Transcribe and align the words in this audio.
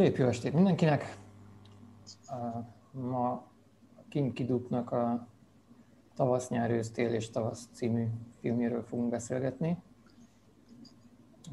Szép 0.00 0.16
jó 0.16 0.26
estét 0.26 0.52
mindenkinek! 0.52 1.16
Ma 2.90 3.46
Kim 4.08 4.32
Kiduknak 4.32 4.90
a 4.90 5.26
Tavasz, 6.14 6.48
nyár, 6.48 6.70
ősztél 6.70 7.12
és 7.12 7.30
tavasz 7.30 7.68
című 7.72 8.06
filmjéről 8.38 8.82
fogunk 8.82 9.10
beszélgetni. 9.10 9.82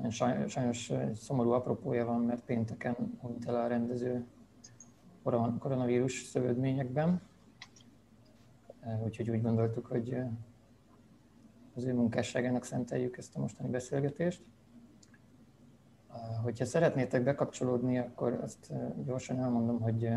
Sajnos 0.10 0.90
egy 0.90 1.14
szomorú 1.14 1.52
apropója 1.52 2.06
van, 2.06 2.22
mert 2.22 2.44
pénteken 2.46 3.18
hunyt 3.22 3.48
el 3.48 3.56
a 3.56 3.68
rendező 3.68 4.26
koronavírus 5.60 6.24
szövődményekben. 6.24 7.22
Úgyhogy 9.04 9.30
úgy 9.30 9.42
gondoltuk, 9.42 9.86
hogy 9.86 10.18
az 11.76 11.86
ő 11.86 11.94
munkásságának 11.94 12.64
szenteljük 12.64 13.18
ezt 13.18 13.36
a 13.36 13.40
mostani 13.40 13.70
beszélgetést. 13.70 14.44
Hogyha 16.44 16.66
szeretnétek 16.66 17.24
bekapcsolódni, 17.24 17.98
akkor 17.98 18.34
azt 18.34 18.74
gyorsan 19.04 19.40
elmondom, 19.40 19.82
hogy 19.82 20.10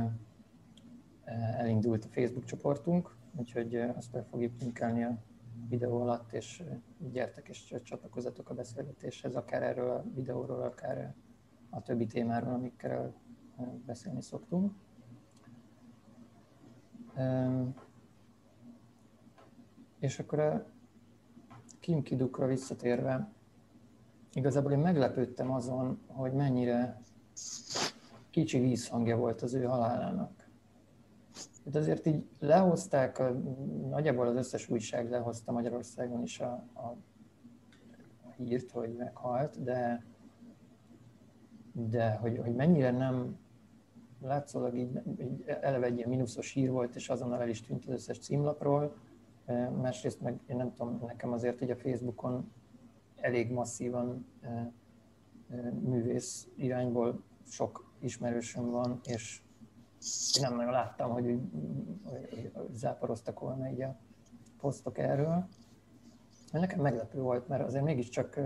elindult 1.57 2.05
a 2.05 2.09
Facebook 2.09 2.45
csoportunk, 2.45 3.17
úgyhogy 3.37 3.75
azt 3.77 4.11
be 4.13 4.23
fogjuk 4.23 4.61
linkelni 4.61 5.05
a 5.05 5.19
videó 5.69 6.01
alatt, 6.01 6.33
és 6.33 6.63
gyertek 7.13 7.49
és 7.49 7.75
csatlakozatok 7.83 8.51
a 8.51 8.55
beszélgetéshez, 8.55 9.35
akár 9.35 9.63
erről 9.63 9.91
a 9.91 10.05
videóról, 10.15 10.63
akár 10.63 11.15
a 11.71 11.83
többi 11.83 12.07
témáról, 12.07 12.55
amikkel 12.55 13.15
beszélni 13.87 14.23
szoktunk. 14.23 14.73
És 19.99 20.19
akkor 20.19 20.39
a 20.39 20.67
Kim 21.81 22.03
Kidukra 22.03 22.47
visszatérve, 22.47 23.29
igazából 24.33 24.73
én 24.73 24.79
meglepődtem 24.79 25.53
azon, 25.53 26.01
hogy 26.07 26.33
mennyire 26.33 27.01
kicsi 28.31 28.59
vízhangja 28.59 29.17
volt 29.17 29.43
az 29.43 29.55
ő 29.55 29.63
halálának. 29.63 30.49
Hát 31.65 31.75
azért 31.75 32.07
így 32.07 32.25
lehozták, 32.39 33.23
nagyjából 33.89 34.27
az 34.27 34.35
összes 34.35 34.69
újság 34.69 35.11
lehozta 35.11 35.53
Magyarországon 35.53 36.23
is 36.23 36.41
a, 36.41 36.65
a, 36.73 36.97
a 38.23 38.31
hírt, 38.37 38.71
hogy 38.71 38.95
meghalt, 38.97 39.63
de, 39.63 40.05
de 41.73 42.11
hogy, 42.11 42.39
hogy 42.39 42.55
mennyire 42.55 42.91
nem 42.91 43.39
látszólag 44.23 44.77
így, 44.77 45.01
így 45.21 45.45
eleve 45.47 45.87
egy 45.87 45.97
ilyen 45.97 46.09
mínuszos 46.09 46.53
hír 46.53 46.71
volt, 46.71 46.95
és 46.95 47.09
azonnal 47.09 47.41
el 47.41 47.49
is 47.49 47.61
tűnt 47.61 47.85
az 47.85 47.93
összes 47.93 48.19
címlapról. 48.19 48.97
Másrészt 49.81 50.21
meg 50.21 50.41
én 50.47 50.57
nem 50.57 50.73
tudom, 50.73 51.03
nekem 51.07 51.33
azért 51.33 51.63
így 51.63 51.71
a 51.71 51.77
Facebookon 51.77 52.53
elég 53.21 53.51
masszívan 53.51 54.27
művész 55.81 56.49
irányból 56.57 57.23
sok 57.49 57.93
ismerősöm 57.99 58.71
van, 58.71 59.01
és 59.05 59.43
én 60.37 60.43
nem 60.43 60.57
nagyon 60.57 60.73
láttam, 60.73 61.11
hogy, 61.11 61.41
hogy, 62.05 62.53
záporoztak 62.73 63.41
volna 63.41 63.71
így 63.71 63.83
a 63.83 63.97
posztok 64.61 64.99
erről. 64.99 65.49
Nekem 66.53 66.81
meglepő 66.81 67.21
volt, 67.21 67.49
mert 67.49 67.63
azért 67.65 67.85
mégiscsak 67.85 68.41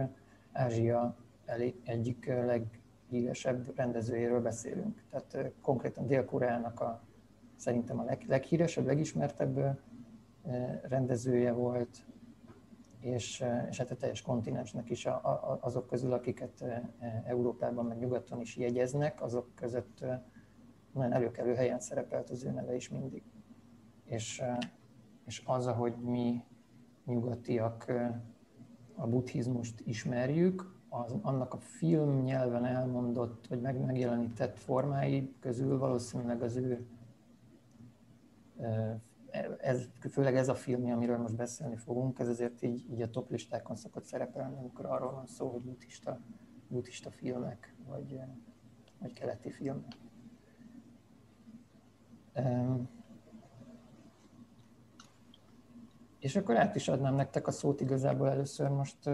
Ázsia 0.53 1.17
elég, 1.45 1.81
egyik 1.85 2.27
leghíresebb 2.27 3.77
rendezőjéről 3.77 4.41
beszélünk. 4.41 5.03
Tehát 5.11 5.53
konkrétan 5.61 6.07
Dél-Koreának 6.07 6.81
a, 6.81 7.03
szerintem 7.57 7.99
a 7.99 8.05
leg, 8.05 8.25
leghíresebb, 8.29 8.87
legismertebb 8.87 9.81
rendezője 10.83 11.53
volt, 11.53 12.05
és, 13.05 13.45
és 13.69 13.79
hát 13.79 13.91
a 13.91 13.97
teljes 13.97 14.23
kontinensnek 14.23 14.91
is 14.91 15.07
a, 15.07 15.15
a, 15.15 15.59
azok 15.61 15.87
közül, 15.87 16.13
akiket 16.13 16.65
Európában 17.25 17.87
meg 17.87 17.99
nyugaton 17.99 18.41
is 18.41 18.57
jegyeznek, 18.57 19.23
azok 19.23 19.55
között 19.55 20.05
nagyon 20.93 21.13
előkelő 21.13 21.55
helyen 21.55 21.81
szerepelt 21.81 22.31
az 22.31 22.45
ő 22.45 22.51
neve 22.51 22.75
is 22.75 22.89
mindig. 22.89 23.23
És, 24.05 24.43
és 25.27 25.43
az, 25.47 25.67
ahogy 25.67 25.97
mi 25.97 26.45
nyugatiak 27.05 27.93
a 28.95 29.07
buddhizmust 29.07 29.81
ismerjük, 29.87 30.73
az, 30.89 31.15
annak 31.23 31.55
a 31.55 31.59
film 31.59 32.23
nyelven 32.23 32.65
elmondott, 32.65 33.47
vagy 33.47 33.61
meg, 33.61 33.85
megjelenített 33.85 34.59
formái 34.59 35.35
közül 35.41 35.79
valószínűleg 35.79 36.43
az 36.43 36.57
ő 36.57 36.87
ez, 39.61 39.89
főleg 40.11 40.37
ez 40.37 40.49
a 40.49 40.55
film, 40.55 40.91
amiről 40.91 41.19
most 41.19 41.37
beszélni 41.37 41.77
fogunk, 41.77 42.19
ez 42.19 42.29
azért 42.29 42.63
így, 42.63 42.91
így 42.91 43.03
a 43.03 43.11
top 43.11 43.31
listákon 43.31 43.77
szokott 43.77 44.05
szerepelni, 44.05 44.57
amikor 44.57 44.87
arról 44.87 45.13
van 45.13 45.27
szó, 45.27 45.49
hogy 45.49 45.63
buddhista, 45.63 46.21
buddhista 46.69 47.11
filmek, 47.11 47.75
vagy, 47.89 48.21
vagy 49.01 49.13
keleti 49.13 49.51
filmek. 49.51 49.97
Um, 52.37 52.89
és 56.19 56.37
akkor 56.37 56.57
át 56.57 56.77
is 56.77 56.89
adnám 56.89 57.15
nektek 57.15 57.47
a 57.47 57.51
szót 57.51 57.81
igazából 57.81 58.31
először 58.31 58.69
most 58.69 59.11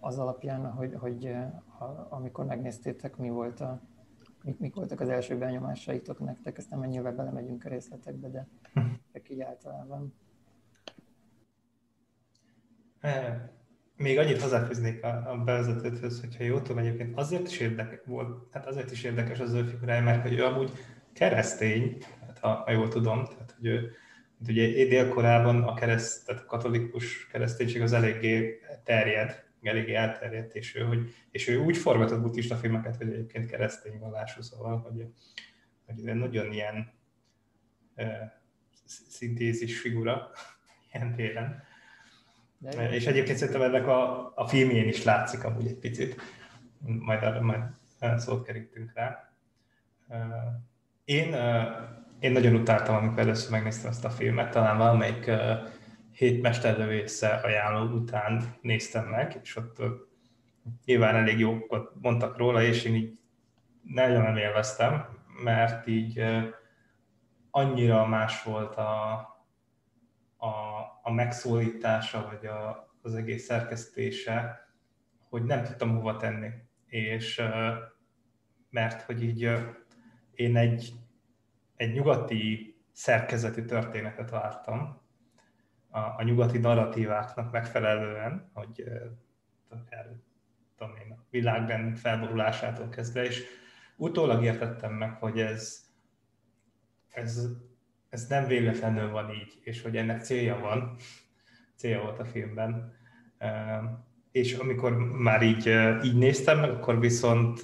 az 0.00 0.18
alapján, 0.18 0.72
hogy, 0.72 0.94
hogy 0.94 1.36
ha, 1.66 2.06
amikor 2.10 2.44
megnéztétek, 2.44 3.16
mi 3.16 3.30
volt 3.30 3.60
a, 3.60 3.80
mik, 4.42 4.58
mik 4.58 4.74
voltak 4.74 5.00
az 5.00 5.08
első 5.08 5.38
benyomásaitok 5.38 6.18
nektek, 6.18 6.58
aztán 6.58 6.78
mennyivel 6.78 7.12
belemegyünk 7.12 7.64
a 7.64 7.68
részletekbe, 7.68 8.28
de 8.28 8.46
csak 9.12 9.30
így 9.30 9.40
általában. 9.40 10.14
Még 13.96 14.18
annyit 14.18 14.42
hozzáfűznék 14.42 15.04
a, 15.04 15.30
a 15.30 15.36
bevezetőthöz, 15.44 16.20
hogyha 16.20 16.44
jól 16.44 16.62
tudom, 16.62 16.78
egyébként 16.78 17.18
azért 17.18 17.46
is 17.46 17.58
érdekes 17.58 17.98
volt, 18.04 18.52
hát 18.52 18.66
azért 18.66 18.90
is 18.90 19.04
érdekes 19.04 19.40
az 19.40 19.52
ő 19.52 19.64
figurája, 19.64 20.02
mert 20.02 20.22
hogy 20.22 20.32
ő 20.38 20.44
amúgy 20.44 20.72
keresztény, 21.12 22.02
hát 22.26 22.38
ha, 22.38 22.48
ha 22.48 22.70
jól 22.70 22.88
tudom, 22.88 23.24
tehát 23.24 23.54
hogy 23.58 23.66
ő, 23.66 23.92
ugye 24.48 24.86
dél-korában 24.88 25.62
a 25.62 25.74
kereszt, 25.74 26.26
tehát 26.26 26.42
a 26.42 26.46
katolikus 26.46 27.26
kereszténység 27.26 27.82
az 27.82 27.92
eléggé 27.92 28.60
terjed, 28.84 29.47
eléggé 29.62 29.94
elterjedt, 29.94 30.54
és 30.54 30.74
ő, 30.74 30.80
hogy, 30.84 31.14
és 31.30 31.48
ő 31.48 31.58
úgy 31.58 31.76
forgatott 31.76 32.20
buddhista 32.20 32.56
filmeket, 32.56 32.96
hogy 32.96 33.08
egyébként 33.12 33.50
keresztény 33.50 33.98
vallású, 33.98 34.42
szóval, 34.42 34.78
hogy, 34.78 35.06
hogy 35.86 36.08
ez 36.08 36.16
nagyon 36.16 36.52
ilyen 36.52 36.92
uh, 37.96 38.06
szintézis 39.08 39.80
figura 39.80 40.30
ilyen 40.92 41.14
téren. 41.14 41.62
De 42.58 42.90
és 42.90 43.06
egyébként 43.06 43.38
szerintem 43.38 43.62
ennek 43.62 43.86
a, 43.86 44.32
a 44.36 44.46
filmjén 44.46 44.88
is 44.88 45.04
látszik 45.04 45.44
amúgy 45.44 45.66
egy 45.66 45.78
picit, 45.78 46.20
majd 46.78 47.22
arra 47.22 47.40
majd 47.40 47.62
szót 48.16 48.46
kerítünk 48.46 48.92
rá. 48.94 49.32
Én, 51.04 51.34
én 52.18 52.32
nagyon 52.32 52.54
utáltam, 52.54 52.94
amikor 52.94 53.18
először 53.18 53.50
megnéztem 53.50 53.90
ezt 53.90 54.04
a 54.04 54.10
filmet, 54.10 54.50
talán 54.50 54.78
valamelyik 54.78 55.30
hét 56.18 56.42
mesterlövésze 56.42 57.28
ajánló 57.28 57.96
után 57.96 58.56
néztem 58.60 59.04
meg, 59.04 59.38
és 59.42 59.56
ott 59.56 59.82
nyilván 60.84 61.14
elég 61.14 61.38
jókat 61.38 61.92
mondtak 62.00 62.36
róla, 62.36 62.62
és 62.62 62.84
én 62.84 62.94
így 62.94 63.18
nagyon 63.82 64.22
nem 64.22 64.36
élveztem, 64.36 65.06
mert 65.42 65.86
így 65.86 66.24
annyira 67.50 68.06
más 68.06 68.42
volt 68.42 68.76
a, 68.76 69.12
a, 70.36 70.48
a 71.02 71.12
megszólítása, 71.12 72.28
vagy 72.30 72.46
a, 72.46 72.90
az 73.02 73.14
egész 73.14 73.44
szerkesztése, 73.44 74.68
hogy 75.28 75.42
nem 75.42 75.62
tudtam 75.62 75.94
hova 75.94 76.16
tenni. 76.16 76.48
És 76.86 77.42
mert 78.70 79.02
hogy 79.02 79.22
így 79.22 79.50
én 80.34 80.56
egy, 80.56 80.92
egy 81.76 81.92
nyugati 81.92 82.76
szerkezetű 82.92 83.64
történetet 83.64 84.30
vártam, 84.30 85.06
a, 85.90 85.98
a 85.98 86.22
nyugati 86.22 86.58
narratíváknak 86.58 87.52
megfelelően, 87.52 88.50
hogy 88.52 88.84
tudom 90.78 90.96
én, 90.96 91.10
a 91.12 91.24
világrend 91.30 91.96
felborulásától 91.96 92.88
kezdve, 92.88 93.24
és 93.24 93.44
utólag 93.96 94.44
értettem 94.44 94.92
meg, 94.92 95.16
hogy 95.16 95.40
ez, 95.40 95.86
ez, 97.08 97.48
ez 98.08 98.26
nem 98.26 98.46
véletlenül 98.46 99.10
van 99.10 99.30
így, 99.30 99.58
és 99.60 99.82
hogy 99.82 99.96
ennek 99.96 100.22
célja 100.22 100.58
van, 100.58 100.96
célja 101.74 102.00
volt 102.00 102.18
a 102.18 102.24
filmben. 102.24 102.96
És 104.30 104.54
amikor 104.54 104.96
már 104.96 105.42
így, 105.42 105.66
így 106.02 106.16
néztem 106.16 106.60
meg, 106.60 106.70
akkor 106.70 107.00
viszont 107.00 107.60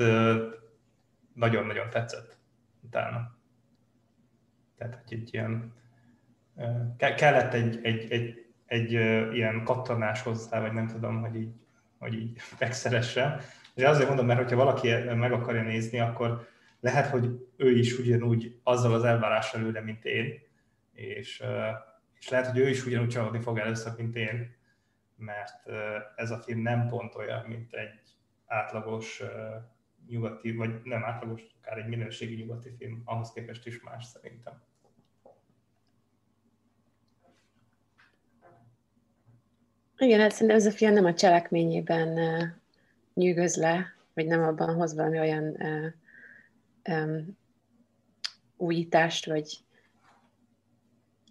nagyon-nagyon 1.33 1.91
tetszett 1.91 2.39
utána. 2.81 3.37
Tehát, 4.77 4.95
hogy 4.95 5.19
egy 5.19 5.35
ilyen 5.35 5.73
kellett 6.97 7.55
egy, 7.55 7.79
egy, 7.83 8.13
egy, 8.13 8.47
egy 8.67 8.93
ilyen 9.35 9.65
kattanás 9.65 10.23
hozzá, 10.23 10.61
vagy 10.61 10.73
nem 10.73 10.87
tudom, 10.87 11.21
hogy 11.21 11.37
így, 11.37 11.53
hogy 11.99 12.15
így 12.15 12.41
megszeresse. 12.61 13.41
De 13.75 13.89
azért 13.89 14.09
mondom, 14.09 14.27
mert 14.27 14.39
hogyha 14.39 14.57
valaki 14.57 14.89
meg 15.15 15.33
akarja 15.33 15.63
nézni, 15.63 16.01
akkor 16.01 16.49
lehet, 16.81 17.07
hogy 17.07 17.49
ő 17.57 17.71
is 17.71 17.99
ugyanúgy 17.99 18.59
azzal 18.63 18.95
az 18.95 19.05
elvárással 19.05 19.61
ül 19.61 19.81
mint 19.81 20.05
én, 20.05 20.43
és, 20.93 21.43
és 22.19 22.29
lehet, 22.29 22.47
hogy 22.47 22.59
ő 22.59 22.69
is 22.69 22.87
ugyanúgy 22.87 23.09
csalódni 23.09 23.41
fog 23.41 23.59
először, 23.59 23.93
mint 23.97 24.17
én, 24.17 24.55
mert 25.17 25.69
ez 26.17 26.31
a 26.31 26.39
film 26.39 26.61
nem 26.61 26.89
pont 26.89 27.15
olyan, 27.15 27.45
mint 27.45 27.73
egy 27.73 28.01
átlagos 28.47 29.23
nyugati, 30.09 30.53
vagy 30.53 30.81
nem 30.83 31.05
átlagos, 31.05 31.43
akár 31.61 31.79
egy 31.79 31.89
minőségi 31.89 32.35
nyugati 32.35 32.71
film, 32.79 33.03
ahhoz 33.05 33.33
képest 33.33 33.67
is 33.67 33.83
más 33.83 34.05
szerintem. 34.05 34.63
Igen, 39.99 40.21
hát 40.21 40.33
szerintem 40.33 40.57
ez 40.57 40.67
a 40.67 40.71
film 40.71 40.93
nem 40.93 41.05
a 41.05 41.15
cselekményében 41.15 42.19
nyűgöz 43.15 43.57
le, 43.57 43.87
vagy 44.15 44.27
nem 44.27 44.43
abban 44.43 44.75
hoz 44.75 44.95
valami 44.95 45.19
olyan 45.19 45.57
um, 46.89 47.39
újítást, 48.57 49.27
vagy 49.27 49.59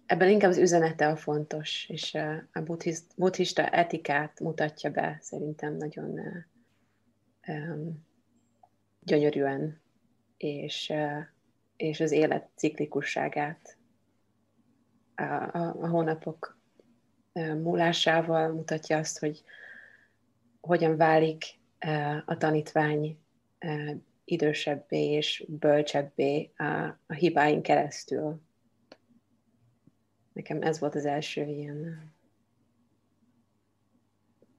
ebben 0.06 0.28
inkább 0.28 0.50
az 0.50 0.58
üzenete 0.58 1.08
a 1.08 1.16
fontos, 1.16 1.88
és 1.88 2.14
a 2.52 2.60
buddhist, 2.60 3.04
buddhista 3.16 3.68
etikát 3.68 4.40
mutatja 4.40 4.90
be 4.90 5.18
szerintem 5.20 5.76
nagyon 5.76 6.18
um, 7.46 8.06
gyönyörűen, 9.00 9.80
és, 10.36 10.88
uh, 10.92 11.22
és 11.76 12.00
az 12.00 12.10
élet 12.10 12.48
ciklikusságát 12.54 13.76
a, 15.14 15.22
a, 15.22 15.76
a 15.80 15.88
hónapok 15.88 16.58
múlásával 17.42 18.52
mutatja 18.52 18.98
azt, 18.98 19.18
hogy 19.18 19.42
hogyan 20.60 20.96
válik 20.96 21.44
a 22.24 22.36
tanítvány 22.36 23.18
idősebbé 24.24 25.10
és 25.10 25.44
bölcsebbé 25.48 26.52
a, 26.56 26.64
a 27.06 27.12
hibáin 27.12 27.62
keresztül. 27.62 28.40
Nekem 30.32 30.62
ez 30.62 30.78
volt 30.78 30.94
az 30.94 31.04
első 31.04 31.42
ilyen 31.42 32.12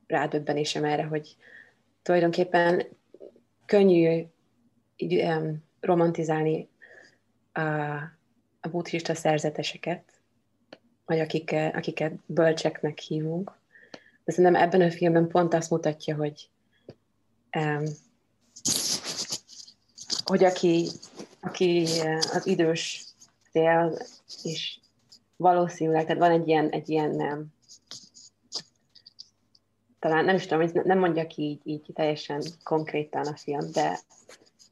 rádöbbenésem 0.08 0.84
erre, 0.84 1.04
hogy 1.04 1.36
tulajdonképpen 2.02 2.88
könnyű 3.66 4.24
így, 4.96 5.22
um, 5.22 5.64
romantizálni 5.80 6.70
a, 7.52 7.62
a 8.60 8.70
buddhista 8.72 9.16
szerzeteseket, 9.16 10.15
vagy 11.06 11.20
akik, 11.20 11.52
akiket 11.52 12.14
bölcseknek 12.26 13.00
hívunk. 13.00 13.52
De 14.24 14.32
szerintem 14.32 14.62
ebben 14.62 14.82
a 14.82 14.92
filmben 14.92 15.28
pont 15.28 15.54
azt 15.54 15.70
mutatja, 15.70 16.16
hogy 16.16 16.50
um, 17.58 17.84
hogy 20.26 20.44
aki, 20.44 20.88
aki 21.40 21.86
az 22.34 22.48
idős 22.48 23.06
fél, 23.52 23.98
és 24.44 24.80
valószínűleg, 25.36 26.06
tehát 26.06 26.22
van 26.22 26.32
egy 26.32 26.48
ilyen, 26.48 26.70
egy 26.70 26.90
ilyen 26.90 27.10
nem, 27.10 27.46
talán 30.00 30.26
nem 30.26 30.36
is 30.36 30.46
tudom, 30.46 30.70
nem 30.84 31.00
mondja 31.00 31.28
ki 31.28 31.42
így, 31.42 31.62
így 31.64 31.86
teljesen 31.94 32.42
konkrétan 32.64 33.26
a 33.26 33.36
film, 33.36 33.72
de 33.72 34.00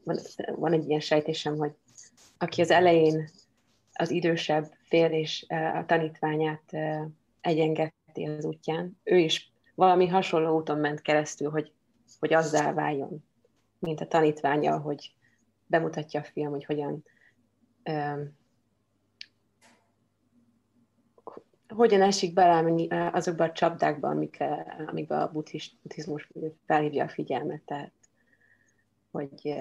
van, 0.04 0.20
van 0.56 0.74
egy 0.74 0.88
ilyen 0.88 1.00
sejtésem, 1.00 1.58
hogy 1.58 1.72
aki 2.38 2.62
az 2.62 2.72
elején 2.72 3.30
az 3.94 4.12
idősebb 4.12 4.72
fél 4.94 5.12
és 5.12 5.46
a 5.50 5.84
tanítványát 5.86 6.74
egyengeti 7.42 8.26
az 8.26 8.46
útján, 8.46 9.00
ő 9.04 9.18
is 9.18 9.52
valami 9.76 10.08
hasonló 10.08 10.56
úton 10.56 10.78
ment 10.78 11.02
keresztül, 11.02 11.50
hogy, 11.50 11.72
hogy 12.20 12.34
azzá 12.34 12.74
váljon, 12.74 13.24
mint 13.80 14.02
a 14.02 14.08
tanítványa, 14.08 14.78
hogy 14.78 15.14
bemutatja 15.66 16.20
a 16.20 16.24
film, 16.24 16.50
hogy 16.50 16.66
hogyan 16.66 17.04
hogyan 21.68 22.02
esik 22.02 22.34
bele 22.34 23.10
azokba 23.12 23.44
a 23.44 23.52
csapdákba, 23.52 24.08
amik, 24.08 24.44
amikbe 24.88 25.18
a 25.18 25.32
buddhizmus 25.32 26.30
felhívja 26.66 27.04
a 27.04 27.10
figyelmet, 27.10 27.62
tehát 27.62 27.94
hogy 29.12 29.56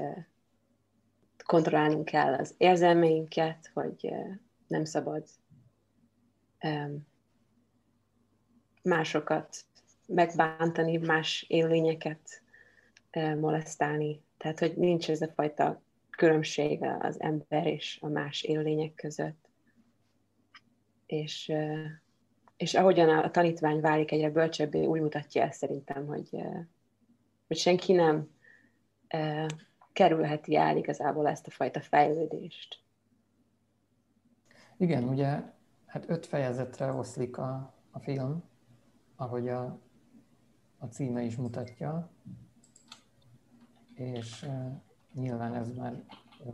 kontrollálnunk 1.45 2.05
kell 2.05 2.35
az 2.35 2.55
érzelmeinket, 2.57 3.71
hogy 3.75 4.15
nem 4.73 4.85
szabad 4.85 5.25
másokat 8.83 9.65
megbántani, 10.07 10.97
más 10.97 11.45
élőlényeket 11.49 12.43
molesztálni. 13.41 14.23
Tehát, 14.37 14.59
hogy 14.59 14.77
nincs 14.77 15.11
ez 15.11 15.23
a 15.23 15.29
fajta 15.35 15.83
különbség 16.11 16.83
az 17.01 17.21
ember 17.21 17.67
és 17.67 17.99
a 18.01 18.09
más 18.09 18.43
élőlények 18.43 18.95
között. 18.95 19.49
És, 21.07 21.53
és 22.57 22.75
ahogyan 22.75 23.09
a 23.09 23.31
tanítvány 23.31 23.81
válik 23.81 24.13
egyre 24.13 24.31
bölcsebbé, 24.31 24.85
úgy 24.85 25.01
mutatja 25.01 25.43
ezt 25.43 25.59
szerintem, 25.59 26.07
hogy, 26.07 26.29
hogy 27.47 27.57
senki 27.57 27.93
nem 27.93 28.31
kerülheti 29.93 30.57
el 30.57 30.77
igazából 30.77 31.29
ezt 31.29 31.47
a 31.47 31.51
fajta 31.51 31.81
fejlődést. 31.81 32.82
Igen, 34.83 35.09
ugye 35.09 35.53
hát 35.87 36.11
öt 36.11 36.27
fejezetre 36.27 36.93
oszlik 36.93 37.39
a, 37.39 37.75
a 37.91 37.99
film, 37.99 38.43
ahogy 39.17 39.49
a, 39.49 39.79
a 40.79 40.87
címe 40.87 41.23
is 41.23 41.37
mutatja, 41.37 42.11
és 43.95 44.49
Nyilván 45.15 45.55
ez 45.55 45.73
már 45.73 46.05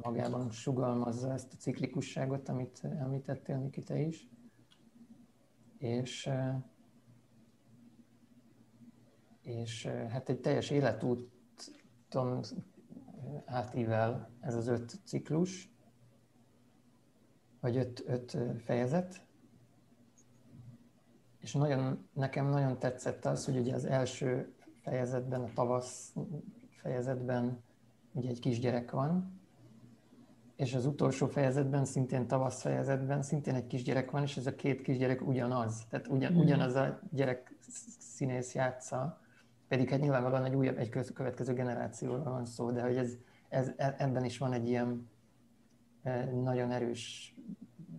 magában 0.02 0.50
sugalmazza 0.50 1.32
ezt 1.32 1.52
a 1.52 1.56
ciklikusságot, 1.56 2.48
amit 2.48 2.84
említettél, 2.84 3.56
Niki, 3.56 3.82
te 3.82 3.98
is. 3.98 4.28
És, 5.78 6.30
és 9.42 9.86
hát 9.86 10.28
egy 10.28 10.40
teljes 10.40 10.70
életúton 10.70 12.40
átível 13.44 14.30
ez 14.40 14.54
az 14.54 14.66
öt 14.66 15.00
ciklus, 15.04 15.77
vagy 17.60 17.76
öt, 17.76 18.04
öt 18.06 18.38
fejezet, 18.64 19.26
és 21.38 21.52
nagyon, 21.52 22.08
nekem 22.12 22.48
nagyon 22.48 22.78
tetszett 22.78 23.24
az, 23.24 23.44
hogy 23.44 23.56
ugye 23.56 23.74
az 23.74 23.84
első 23.84 24.54
fejezetben, 24.82 25.40
a 25.40 25.48
tavasz 25.54 26.14
fejezetben 26.70 27.62
ugye 28.12 28.28
egy 28.28 28.40
kisgyerek 28.40 28.90
van, 28.90 29.40
és 30.56 30.74
az 30.74 30.86
utolsó 30.86 31.26
fejezetben, 31.26 31.84
szintén 31.84 32.26
tavasz 32.26 32.60
fejezetben, 32.60 33.22
szintén 33.22 33.54
egy 33.54 33.66
kisgyerek 33.66 34.10
van, 34.10 34.22
és 34.22 34.36
ez 34.36 34.46
a 34.46 34.54
két 34.54 34.82
kisgyerek 34.82 35.26
ugyanaz. 35.26 35.86
Tehát 35.88 36.08
ugyan, 36.08 36.32
mm. 36.32 36.36
ugyanaz 36.36 36.74
a 36.74 37.00
gyerek 37.10 37.54
színész 37.98 38.54
játsza, 38.54 39.20
pedig 39.68 39.88
hát 39.88 40.00
nyilvánvalóan 40.00 40.44
egy 40.44 40.54
újabb, 40.54 40.78
egy 40.78 41.12
következő 41.14 41.52
generációról 41.52 42.22
van 42.22 42.44
szó, 42.44 42.70
de 42.70 42.82
hogy 42.82 42.96
ez, 42.96 43.16
ez, 43.48 43.70
e, 43.76 43.94
ebben 43.98 44.24
is 44.24 44.38
van 44.38 44.52
egy 44.52 44.68
ilyen 44.68 45.08
nagyon 46.42 46.70
erős 46.70 47.34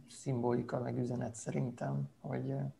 szimbolika, 0.09 0.79
meg 0.79 0.97
üzenet 0.97 1.35
szerintem, 1.35 2.09
hogy, 2.19 2.49
e, 2.49 2.73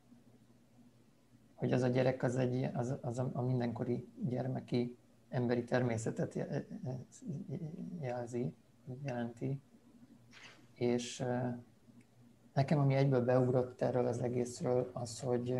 hogy 1.55 1.71
az 1.71 1.81
a 1.81 1.87
gyerek 1.87 2.23
az, 2.23 2.35
egy, 2.35 2.69
az, 2.73 2.97
az 3.01 3.19
a, 3.19 3.41
mindenkori 3.41 4.07
gyermeki 4.21 4.97
emberi 5.29 5.63
természetet 5.63 6.47
jelzi, 8.01 8.53
jelenti. 9.03 9.61
És 10.73 11.23
nekem, 12.53 12.79
ami 12.79 12.93
egyből 12.93 13.25
beugrott 13.25 13.81
erről 13.81 14.07
az 14.07 14.21
egészről, 14.21 14.89
az, 14.93 15.19
hogy, 15.19 15.55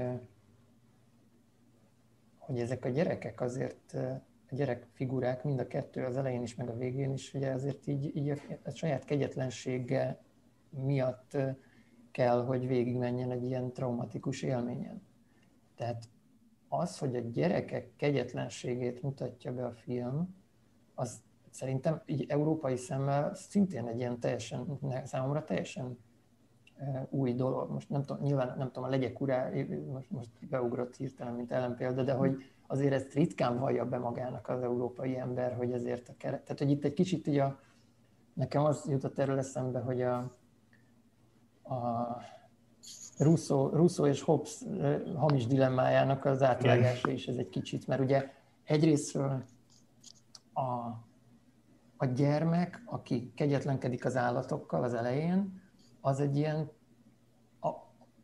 hogy 2.38 2.60
ezek 2.60 2.86
a 2.86 2.90
gyerekek 2.90 3.42
azért, 3.42 3.98
a 4.52 4.56
gyerek 4.56 4.88
figurák, 4.94 5.44
mind 5.44 5.60
a 5.60 5.68
kettő 5.68 6.06
az 6.06 6.18
elején 6.18 6.42
is, 6.42 6.56
meg 6.56 6.70
a 6.70 6.78
végén 6.78 7.12
is, 7.12 7.34
ugye 7.34 7.52
azért 7.52 7.88
így, 7.88 8.16
így 8.16 8.30
a, 8.30 8.36
a 8.64 8.70
saját 8.70 9.06
kegyetlensége 9.06 10.20
miatt 10.70 11.38
kell, 12.12 12.46
hogy 12.46 12.68
végigmenjen 12.68 13.32
egy 13.32 13.44
ilyen 13.44 13.74
traumatikus 13.74 14.42
élményen. 14.42 15.02
Tehát 15.76 16.10
az, 16.68 16.98
hogy 16.98 17.16
a 17.16 17.20
gyerekek 17.20 17.96
kegyetlenségét 17.96 19.02
mutatja 19.02 19.54
be 19.54 19.66
a 19.66 19.74
film, 19.74 20.36
az 20.96 21.22
szerintem 21.50 22.02
így 22.06 22.26
európai 22.28 22.76
szemmel 22.76 23.36
szintén 23.36 23.88
egy 23.88 24.00
ilyen 24.00 24.20
teljesen, 24.20 24.80
számomra 25.04 25.44
teljesen 25.44 25.98
új 27.10 27.34
dolog. 27.34 27.72
Most 27.72 27.90
nem 27.90 28.04
tudom, 28.04 28.24
nyilván 28.24 28.58
nem 28.58 28.68
tudom, 28.68 28.84
a 28.84 28.90
legyek 28.90 29.22
urá, 29.22 29.50
most, 29.92 30.12
most 30.12 30.30
beugrott 30.50 30.96
hirtelen, 30.96 31.34
mint 31.34 31.52
ellenpélda, 31.52 32.04
de 32.04 32.14
hogy 32.14 32.36
azért 32.68 32.94
ezt 32.94 33.14
ritkán 33.14 33.60
vallja 33.60 33.86
be 33.86 33.98
magának 33.98 34.48
az 34.50 34.62
európai 34.62 35.18
ember, 35.18 35.56
hogy 35.56 35.72
ezért 35.72 36.10
a 36.10 36.14
keret. 36.18 36.42
Tehát, 36.42 36.60
hogy 36.60 36.70
itt 36.70 36.84
egy 36.84 36.94
kicsit 36.94 37.28
így 37.28 37.38
a, 37.38 37.60
nekem 38.34 38.64
az 38.64 38.86
jutott 38.90 39.20
erről 39.20 39.38
eszembe, 39.38 39.80
hogy 39.80 40.02
a, 40.02 40.38
a 41.70 42.18
Russo, 43.18 43.70
Russo 43.74 44.08
és 44.08 44.22
Hobbes 44.22 44.64
hamis 45.16 45.48
dilemmájának 45.48 46.26
az 46.26 46.42
átvágása 46.42 47.12
is 47.12 47.28
ez 47.28 47.36
egy 47.36 47.50
kicsit, 47.50 47.88
mert 47.88 48.02
ugye 48.02 48.34
egyrésztről 48.64 49.44
a, 50.54 50.62
a 51.98 52.06
gyermek, 52.06 52.82
aki 52.86 53.32
kegyetlenkedik 53.36 54.06
az 54.06 54.18
állatokkal 54.18 54.84
az 54.84 54.94
elején, 54.94 55.62
az 56.02 56.20
egy 56.20 56.38
ilyen, 56.38 56.72
a, 57.60 57.70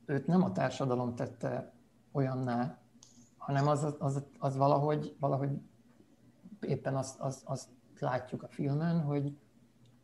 őt 0.05 0.27
nem 0.27 0.43
a 0.43 0.51
társadalom 0.51 1.15
tette 1.15 1.73
olyanná, 2.11 2.79
hanem 3.37 3.67
az, 3.67 3.95
az, 3.99 4.23
az 4.39 4.57
valahogy, 4.57 5.15
valahogy 5.19 5.49
éppen 6.59 6.95
azt, 6.95 7.19
az, 7.19 7.41
az 7.45 7.67
látjuk 7.99 8.43
a 8.43 8.47
filmen, 8.47 9.01
hogy, 9.01 9.37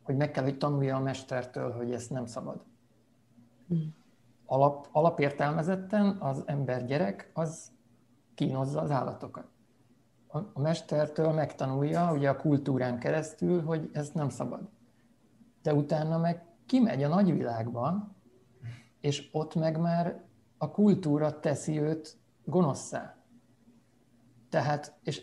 hogy 0.02 0.16
meg 0.16 0.30
kell, 0.30 0.44
hogy 0.44 0.58
tanulja 0.58 0.96
a 0.96 1.00
mestertől, 1.00 1.72
hogy 1.72 1.92
ezt 1.92 2.10
nem 2.10 2.26
szabad. 2.26 2.64
Hmm. 3.72 3.94
Alap, 4.46 4.88
alapértelmezetten 4.92 6.16
az 6.20 6.42
ember 6.46 6.84
gyerek 6.84 7.30
az 7.34 7.70
kínozza 8.34 8.80
az 8.80 8.90
állatokat. 8.90 9.48
A, 10.26 10.38
a 10.38 10.60
mestertől 10.60 11.32
megtanulja, 11.32 12.12
ugye 12.12 12.28
a 12.28 12.36
kultúrán 12.36 12.98
keresztül, 12.98 13.62
hogy 13.62 13.90
ez 13.92 14.10
nem 14.10 14.28
szabad. 14.28 14.68
De 15.62 15.74
utána 15.74 16.18
meg 16.18 16.44
kimegy 16.66 17.02
a 17.02 17.08
nagyvilágban, 17.08 18.16
és 19.00 19.28
ott 19.32 19.54
meg 19.54 19.80
már 19.80 20.22
a 20.58 20.70
kultúra 20.70 21.40
teszi 21.40 21.80
őt 21.80 22.16
gonoszszá. 22.44 23.16
Tehát, 24.48 24.98
és 25.02 25.22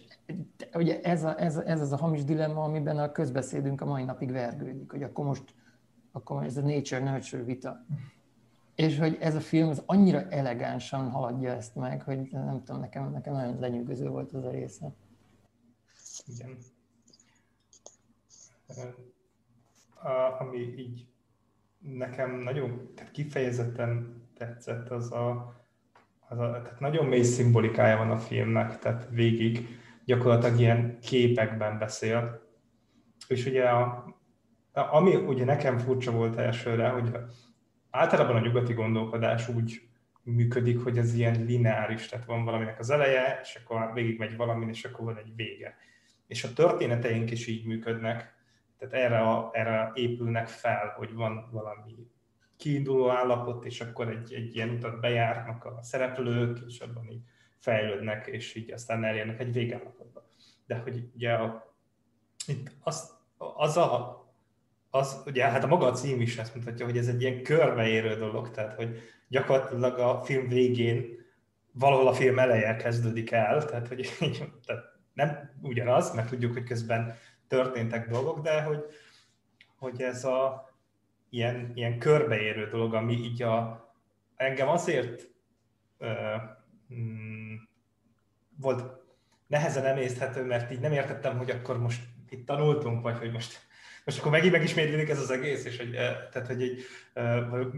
ugye 0.74 1.02
ez, 1.02 1.24
a, 1.24 1.42
ez, 1.42 1.58
ez 1.58 1.82
az 1.82 1.92
a 1.92 1.98
hamis 1.98 2.24
dilemma, 2.24 2.64
amiben 2.64 2.98
a 2.98 3.12
közbeszédünk 3.12 3.82
a 3.82 3.86
mai 3.86 4.04
napig 4.04 4.32
vergődik, 4.32 4.92
hogy 4.92 5.04
akkor 5.04 5.26
most 5.26 5.54
akkor 6.12 6.44
ez 6.44 6.58
a 6.58 6.62
nature-nurture 6.62 7.44
vita. 7.44 7.86
És 8.80 8.98
hogy 8.98 9.18
ez 9.20 9.36
a 9.36 9.40
film 9.40 9.70
az 9.70 9.84
annyira 9.86 10.30
elegánsan 10.30 11.10
haladja 11.10 11.52
ezt 11.52 11.76
meg, 11.76 12.02
hogy 12.02 12.28
nem 12.32 12.64
tudom, 12.64 12.82
nekem, 12.82 13.12
nekem 13.12 13.34
nagyon 13.34 13.60
lenyűgöző 13.60 14.10
volt 14.10 14.32
az 14.32 14.44
a 14.44 14.50
része. 14.50 14.96
Igen. 16.26 16.58
A, 20.04 20.42
ami 20.42 20.58
így 20.58 21.08
nekem 21.80 22.40
nagyon 22.40 22.92
tehát 22.96 23.12
kifejezetten 23.12 24.22
tetszett, 24.38 24.90
az 24.90 25.12
a, 25.12 25.56
az 26.28 26.40
a 26.40 26.62
tehát 26.64 26.80
nagyon 26.80 27.06
mély 27.06 27.24
szimbolikája 27.24 27.98
van 27.98 28.12
a 28.12 28.18
filmnek, 28.18 28.80
tehát 28.80 29.08
végig 29.10 29.68
gyakorlatilag 30.06 30.60
ilyen 30.60 31.00
képekben 31.00 31.78
beszél. 31.78 32.42
És 33.28 33.46
ugye 33.46 33.70
a, 33.70 34.06
ami 34.72 35.16
ugye 35.16 35.46
nekem 35.46 35.78
furcsa 35.78 36.12
volt 36.12 36.36
elsőre, 36.36 36.90
hogy 36.90 37.18
általában 37.90 38.36
a 38.36 38.40
nyugati 38.40 38.74
gondolkodás 38.74 39.48
úgy 39.48 39.82
működik, 40.24 40.84
hogy 40.84 40.98
ez 40.98 41.14
ilyen 41.14 41.46
lineáris, 41.46 42.08
tehát 42.08 42.26
van 42.26 42.46
valaminek 42.46 42.80
az 42.80 42.90
eleje, 42.90 43.40
és 43.42 43.60
akkor 43.64 43.94
végig 43.94 44.20
megy 44.20 44.36
valamin, 44.36 44.70
és 44.70 44.86
akkor 44.86 45.06
van 45.06 45.18
egy 45.18 45.36
vége. 45.36 45.78
És 46.28 46.44
a 46.44 46.54
történeteink 46.54 47.32
is 47.32 47.48
így 47.48 47.66
működnek, 47.66 48.38
tehát 48.78 48.94
erre, 48.94 49.20
a, 49.20 49.50
erre 49.54 49.92
épülnek 49.94 50.48
fel, 50.48 50.94
hogy 50.98 51.14
van 51.14 51.50
valami 51.52 52.08
kiinduló 52.58 53.10
állapot, 53.10 53.66
és 53.66 53.82
akkor 53.82 54.10
egy, 54.10 54.34
egy 54.34 54.56
ilyen 54.56 54.70
utat 54.70 55.00
bejárnak 55.00 55.66
a 55.66 55.80
szereplők, 55.82 56.60
és 56.68 56.80
abban 56.80 57.10
így 57.10 57.22
fejlődnek, 57.58 58.28
és 58.28 58.56
így 58.56 58.72
aztán 58.72 59.04
elérnek 59.04 59.40
egy 59.40 59.54
végállapotba. 59.54 60.30
De 60.66 60.78
hogy 60.78 61.10
ugye 61.16 61.34
a, 61.34 61.76
itt 62.48 62.72
az, 62.80 63.18
az 63.38 63.78
a 63.78 64.20
az, 64.90 65.24
ugye 65.26 65.46
hát 65.46 65.64
a 65.64 65.68
maga 65.68 65.86
a 65.86 65.92
cím 65.92 66.22
is 66.22 66.38
ezt 66.38 66.56
mutatja, 66.56 66.86
hogy 66.86 66.98
ez 66.98 67.08
egy 67.08 67.22
ilyen 67.22 67.44
körbeérő 67.44 68.16
dolog, 68.16 68.52
tehát 68.52 68.74
hogy 68.74 69.02
gyakorlatilag 69.28 70.00
a 70.00 70.22
film 70.24 70.48
végén 70.48 71.18
valahol 71.72 72.08
a 72.08 72.14
film 72.14 72.40
eleje 72.40 72.76
kezdődik 72.76 73.32
el, 73.32 73.66
tehát 73.66 73.88
hogy 73.88 74.10
tehát 74.66 74.84
nem 75.14 75.52
ugyanaz, 75.62 76.14
mert 76.14 76.30
tudjuk, 76.30 76.54
hogy 76.54 76.64
közben 76.64 77.16
történtek 77.48 78.10
dolgok, 78.10 78.40
de 78.40 78.62
hogy, 78.62 78.84
hogy 79.78 80.02
ez 80.02 80.26
a 80.26 80.70
ilyen, 81.30 81.72
ilyen 81.74 82.00
körbeérő 82.00 82.68
dolog, 82.70 82.94
ami 82.94 83.14
így 83.14 83.42
a, 83.42 83.88
engem 84.36 84.68
azért 84.68 85.30
uh, 86.00 86.42
mm, 86.94 87.56
volt 88.58 88.84
nehezen 89.48 89.86
emészthető, 89.86 90.46
mert 90.46 90.72
így 90.72 90.80
nem 90.80 90.92
értettem, 90.92 91.38
hogy 91.38 91.50
akkor 91.50 91.80
most 91.80 92.02
itt 92.30 92.46
tanultunk, 92.46 93.02
vagy 93.02 93.18
hogy 93.18 93.32
most, 93.32 93.68
most 94.10 94.22
akkor 94.22 94.32
megint 94.32 94.54
megismétlődik 94.54 95.10
ez 95.10 95.20
az 95.20 95.32
egész, 95.32 95.66
és 95.66 95.78
hogy, 95.78 95.92
tehát, 96.32 96.48
hogy 96.48 96.62
egy, 96.62 96.84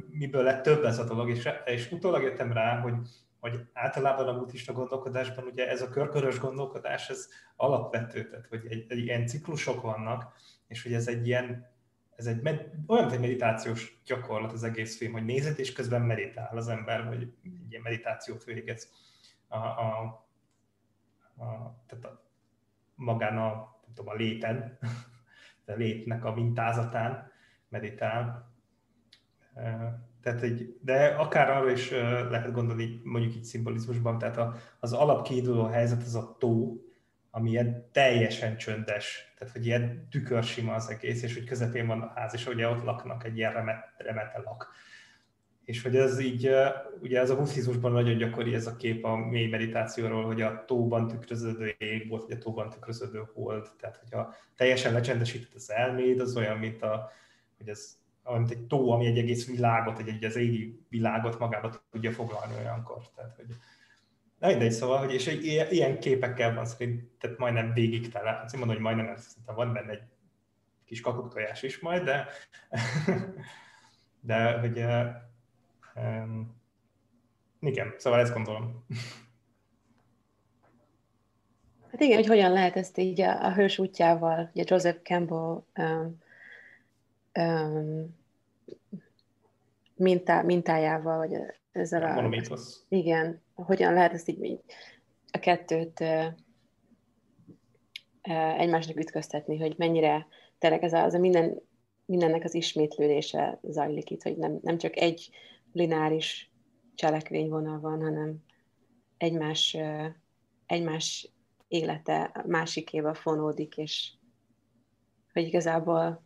miből 0.09 0.43
lett 0.43 0.63
több 0.63 0.83
ez 0.83 0.99
a 0.99 1.03
dolog, 1.03 1.29
és, 1.29 1.49
és 1.65 1.91
utólag 1.91 2.23
jöttem 2.23 2.53
rá, 2.53 2.79
hogy, 2.79 2.93
hogy 3.39 3.59
általában 3.73 4.27
a 4.27 4.37
buddhista 4.37 4.73
gondolkodásban 4.73 5.45
ugye 5.45 5.69
ez 5.69 5.81
a 5.81 5.89
körkörös 5.89 6.39
gondolkodás, 6.39 7.09
ez 7.09 7.27
alapvető, 7.55 8.29
tehát 8.29 8.47
hogy 8.47 8.65
egy, 8.69 8.85
egy 8.87 8.97
ilyen 8.97 9.27
ciklusok 9.27 9.81
vannak, 9.81 10.33
és 10.67 10.83
hogy 10.83 10.93
ez 10.93 11.07
egy 11.07 11.27
ilyen, 11.27 11.69
ez 12.15 12.25
egy 12.25 12.41
med, 12.41 12.71
olyan, 12.87 13.03
mint 13.03 13.15
egy 13.15 13.21
meditációs 13.21 14.01
gyakorlat 14.05 14.51
az 14.51 14.63
egész 14.63 14.97
film, 14.97 15.11
hogy 15.11 15.25
nézed, 15.25 15.59
és 15.59 15.73
közben 15.73 16.01
meditál 16.01 16.57
az 16.57 16.67
ember, 16.67 17.07
vagy 17.07 17.21
egy 17.21 17.33
ilyen 17.69 17.81
meditációt 17.81 18.43
végez. 18.43 18.91
A, 19.47 19.57
a, 19.57 20.01
a, 21.37 21.45
tehát 21.87 22.05
a, 22.05 22.23
magán 22.95 23.37
a, 23.37 23.49
nem 23.85 23.93
tudom, 23.93 24.11
a 24.11 24.15
léten, 24.15 24.79
létnek 25.75 26.25
a 26.25 26.33
mintázatán 26.33 27.31
meditál. 27.69 28.51
Tehát 30.21 30.41
egy, 30.41 30.77
de 30.81 31.05
akár 31.05 31.49
arra 31.49 31.71
is 31.71 31.91
lehet 32.29 32.51
gondolni, 32.51 33.01
mondjuk 33.03 33.35
itt 33.35 33.43
szimbolizmusban, 33.43 34.17
tehát 34.17 34.37
a, 34.37 34.55
az 34.79 34.93
alapkiinduló 34.93 35.63
helyzet 35.63 36.01
az 36.01 36.15
a 36.15 36.35
tó, 36.39 36.81
ami 37.31 37.49
ilyen 37.49 37.89
teljesen 37.91 38.57
csöndes, 38.57 39.33
tehát 39.37 39.53
hogy 39.53 39.65
ilyen 39.65 40.07
tükörsima 40.09 40.73
az 40.73 40.89
egész, 40.89 41.23
és 41.23 41.33
hogy 41.33 41.45
közepén 41.45 41.87
van 41.87 42.01
a 42.01 42.11
ház, 42.15 42.33
és 42.33 42.47
ugye 42.47 42.67
ott 42.67 42.83
laknak 42.83 43.23
egy 43.23 43.37
ilyen 43.37 43.53
remet, 43.53 43.93
remetelak. 43.97 44.73
És 45.71 45.81
hogy 45.81 45.95
ez 45.95 46.19
így, 46.19 46.49
ugye 47.01 47.19
ez 47.19 47.29
a 47.29 47.35
buddhizmusban 47.35 47.91
nagyon 47.91 48.17
gyakori 48.17 48.53
ez 48.53 48.67
a 48.67 48.75
kép 48.75 49.05
a 49.05 49.15
mély 49.15 49.47
meditációról, 49.47 50.25
hogy 50.25 50.41
a 50.41 50.63
tóban 50.65 51.07
tükröződő 51.07 51.75
ég 51.77 52.09
volt, 52.09 52.23
vagy 52.23 52.37
a 52.37 52.37
tóban 52.37 52.69
tükröződő 52.69 53.29
hold, 53.33 53.67
tehát 53.79 53.97
hogyha 53.97 54.33
teljesen 54.55 54.93
lecsendesített 54.93 55.53
az 55.53 55.71
elméd, 55.71 56.19
az 56.19 56.35
olyan, 56.35 56.57
mint 56.57 56.81
a, 56.81 57.11
hogy 57.57 57.69
ez 57.69 57.97
mint 58.23 58.51
egy 58.51 58.61
tó, 58.67 58.91
ami 58.91 59.05
egy 59.05 59.17
egész 59.17 59.47
világot, 59.47 59.99
egy, 59.99 60.07
egy 60.07 60.23
az 60.23 60.35
égi 60.35 60.79
világot 60.89 61.39
magába 61.39 61.83
tudja 61.91 62.11
foglalni 62.11 62.53
olyankor. 62.59 63.01
Tehát, 63.15 63.35
hogy 63.35 63.45
Na 64.39 64.47
mindegy, 64.47 64.71
szóval, 64.71 64.97
hogy 64.97 65.13
és 65.13 65.27
egy, 65.27 65.45
ilyen 65.71 65.99
képekkel 65.99 66.53
van 66.53 66.65
szerint, 66.65 67.03
tehát 67.19 67.37
majdnem 67.37 67.73
végig 67.73 68.09
tele. 68.09 68.41
Azt 68.43 68.57
mondom, 68.57 68.73
hogy 68.73 68.83
majdnem, 68.83 69.15
szerintem 69.17 69.55
van 69.55 69.73
benne 69.73 69.91
egy 69.91 70.03
kis 70.85 71.01
kakuktojás 71.01 71.63
is 71.63 71.79
majd, 71.79 72.03
de, 72.03 72.27
de 74.29 74.59
hogy 74.59 74.83
um, 75.95 76.59
igen, 77.59 77.93
szóval 77.97 78.19
ezt 78.19 78.33
gondolom. 78.33 78.85
Hát 81.91 82.01
igen, 82.01 82.17
hogy 82.17 82.27
hogyan 82.27 82.51
lehet 82.51 82.75
ezt 82.75 82.97
így 82.97 83.21
a, 83.21 83.45
a 83.45 83.53
hős 83.53 83.79
útjával, 83.79 84.49
ugye 84.53 84.63
Joseph 84.67 85.01
Campbell 85.03 85.63
um, 85.75 86.17
um, 87.39 88.19
mintá, 89.95 90.41
mintájával, 90.41 91.17
vagy 91.17 91.37
ezzel 91.71 92.03
a... 92.03 92.13
Monomítosz. 92.13 92.85
Igen, 92.89 93.41
hogyan 93.53 93.93
lehet 93.93 94.13
ezt 94.13 94.29
így, 94.29 94.43
így 94.43 94.59
a 95.31 95.37
kettőt 95.37 95.99
uh, 95.99 96.25
uh, 98.27 98.59
egymásnak 98.59 98.99
ütköztetni, 98.99 99.57
hogy 99.57 99.75
mennyire 99.77 100.27
tényleg 100.57 100.83
ez 100.83 100.93
a, 100.93 101.03
az 101.03 101.13
a 101.13 101.19
minden, 101.19 101.61
mindennek 102.05 102.43
az 102.43 102.53
ismétlődése 102.53 103.59
zajlik 103.61 104.09
itt, 104.09 104.23
hogy 104.23 104.37
nem, 104.37 104.59
nem 104.61 104.77
csak 104.77 104.97
egy 104.97 105.29
lineáris 105.71 106.51
cselekvényvonal 106.95 107.79
van, 107.79 108.01
hanem 108.01 108.43
egymás, 109.17 109.77
egymás 110.65 111.29
élete 111.67 112.43
másikével 112.47 113.13
fonódik, 113.13 113.77
és 113.77 114.11
hogy 115.33 115.43
igazából 115.43 116.23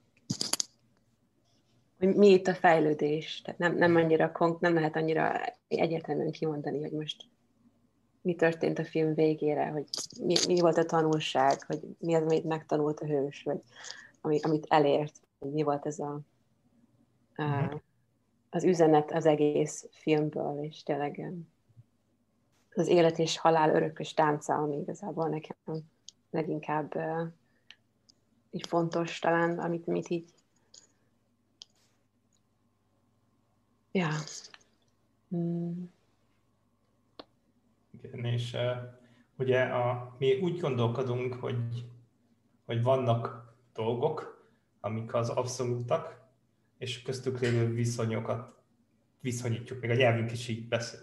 hogy 1.98 2.16
mi 2.16 2.30
itt 2.30 2.48
a 2.48 2.54
fejlődés. 2.54 3.42
Tehát 3.42 3.60
nem, 3.60 3.76
nem, 3.76 3.96
annyira, 3.96 4.32
nem 4.60 4.74
lehet 4.74 4.96
annyira 4.96 5.42
egyértelműen 5.68 6.32
kimondani, 6.32 6.82
hogy 6.82 6.92
most 6.92 7.26
mi 8.22 8.36
történt 8.36 8.80
a 8.80 8.86
film 8.86 9.14
végére, 9.14 9.68
hogy 9.68 9.86
mi, 10.22 10.36
mi 10.48 10.60
volt 10.60 10.78
a 10.78 10.86
tanulság, 10.86 11.64
hogy 11.64 11.80
mi 12.00 12.14
az, 12.14 12.22
amit 12.22 12.44
megtanult 12.44 13.00
a 13.00 13.06
hős, 13.06 13.44
vagy 13.44 13.62
ami, 14.22 14.40
amit 14.42 14.66
elért, 14.70 15.20
hogy 15.40 15.52
mi 15.52 15.64
volt 15.64 15.86
ez 15.86 16.00
a, 16.00 16.20
a, 17.36 17.44
mhm. 17.44 17.76
Az 18.56 18.64
üzenet 18.64 19.12
az 19.12 19.26
egész 19.26 19.88
filmből, 19.92 20.64
és 20.64 20.84
tényleg 20.84 21.34
az 22.74 22.88
élet 22.88 23.20
és 23.20 23.38
halál 23.38 23.76
örökös 23.76 24.14
tánca, 24.14 24.54
ami 24.54 24.76
igazából 24.76 25.30
nekem 25.30 25.84
leginkább 26.30 26.94
így 28.52 28.68
fontos 28.68 29.20
talán, 29.20 29.60
amit, 29.60 29.88
amit 29.88 30.10
így 30.10 30.34
Ja. 33.92 34.10
Mm. 35.36 35.84
Igen, 38.02 38.26
és 38.26 38.54
uh, 38.54 38.62
ugye 39.38 39.62
a, 39.62 40.16
mi 40.18 40.40
úgy 40.40 40.60
gondolkodunk, 40.60 41.34
hogy, 41.34 41.86
hogy 42.66 42.84
vannak 42.84 43.54
dolgok, 43.74 44.48
amik 44.80 45.14
az 45.14 45.30
abszolútak, 45.30 46.25
és 46.78 47.02
köztük 47.02 47.40
lévő 47.40 47.74
viszonyokat 47.74 48.54
viszonyítjuk, 49.22 49.82
még 49.82 49.90
a 49.90 49.94
nyelvünk 49.94 50.32
is 50.32 50.48
így 50.48 50.68
beszél. 50.68 51.00